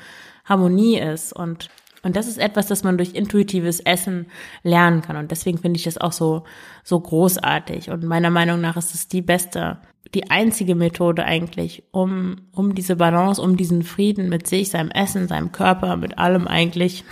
[0.46, 1.70] Harmonie ist und
[2.04, 4.28] und das ist etwas, das man durch intuitives Essen
[4.64, 5.18] lernen kann.
[5.18, 6.44] Und deswegen finde ich das auch so,
[6.84, 7.90] so großartig.
[7.90, 9.80] Und meiner Meinung nach ist es die beste,
[10.14, 15.28] die einzige Methode eigentlich, um, um diese Balance, um diesen Frieden mit sich, seinem Essen,
[15.28, 17.04] seinem Körper, mit allem eigentlich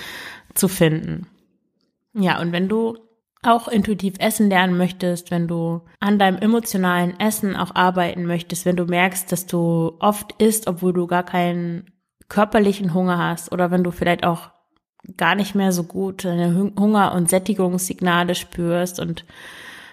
[0.54, 1.26] zu finden.
[2.12, 2.98] Ja, und wenn du
[3.42, 8.76] auch intuitiv essen lernen möchtest, wenn du an deinem emotionalen Essen auch arbeiten möchtest, wenn
[8.76, 11.90] du merkst, dass du oft isst, obwohl du gar keinen
[12.28, 14.50] körperlichen Hunger hast oder wenn du vielleicht auch
[15.16, 19.24] gar nicht mehr so gut deine Hunger- und Sättigungssignale spürst und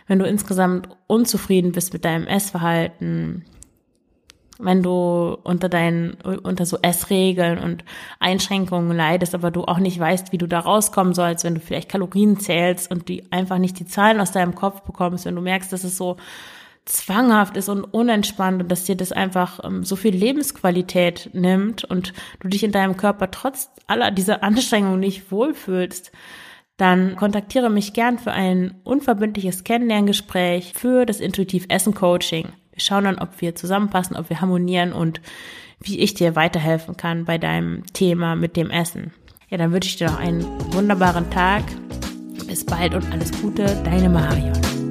[0.08, 3.46] wenn du insgesamt unzufrieden bist mit deinem Essverhalten,
[4.60, 7.84] wenn du unter deinen, unter so Essregeln und
[8.20, 11.90] Einschränkungen leidest, aber du auch nicht weißt, wie du da rauskommen sollst, wenn du vielleicht
[11.90, 15.74] Kalorien zählst und die einfach nicht die Zahlen aus deinem Kopf bekommst, wenn du merkst,
[15.74, 16.18] dass es so
[16.86, 22.14] zwanghaft ist und unentspannt und dass dir das einfach ähm, so viel Lebensqualität nimmt und
[22.40, 26.12] du dich in deinem Körper trotz aller dieser Anstrengungen nicht wohlfühlst,
[26.78, 32.48] dann kontaktiere mich gern für ein unverbindliches Kennenlerngespräch für das Intuitiv Essen Coaching.
[32.72, 35.22] Wir schauen dann, ob wir zusammenpassen, ob wir harmonieren und
[35.80, 39.14] wie ich dir weiterhelfen kann bei deinem Thema mit dem Essen.
[39.50, 41.64] Ja, dann wünsche ich dir noch einen wunderbaren Tag.
[42.48, 44.91] Bis bald und alles Gute, deine Marion.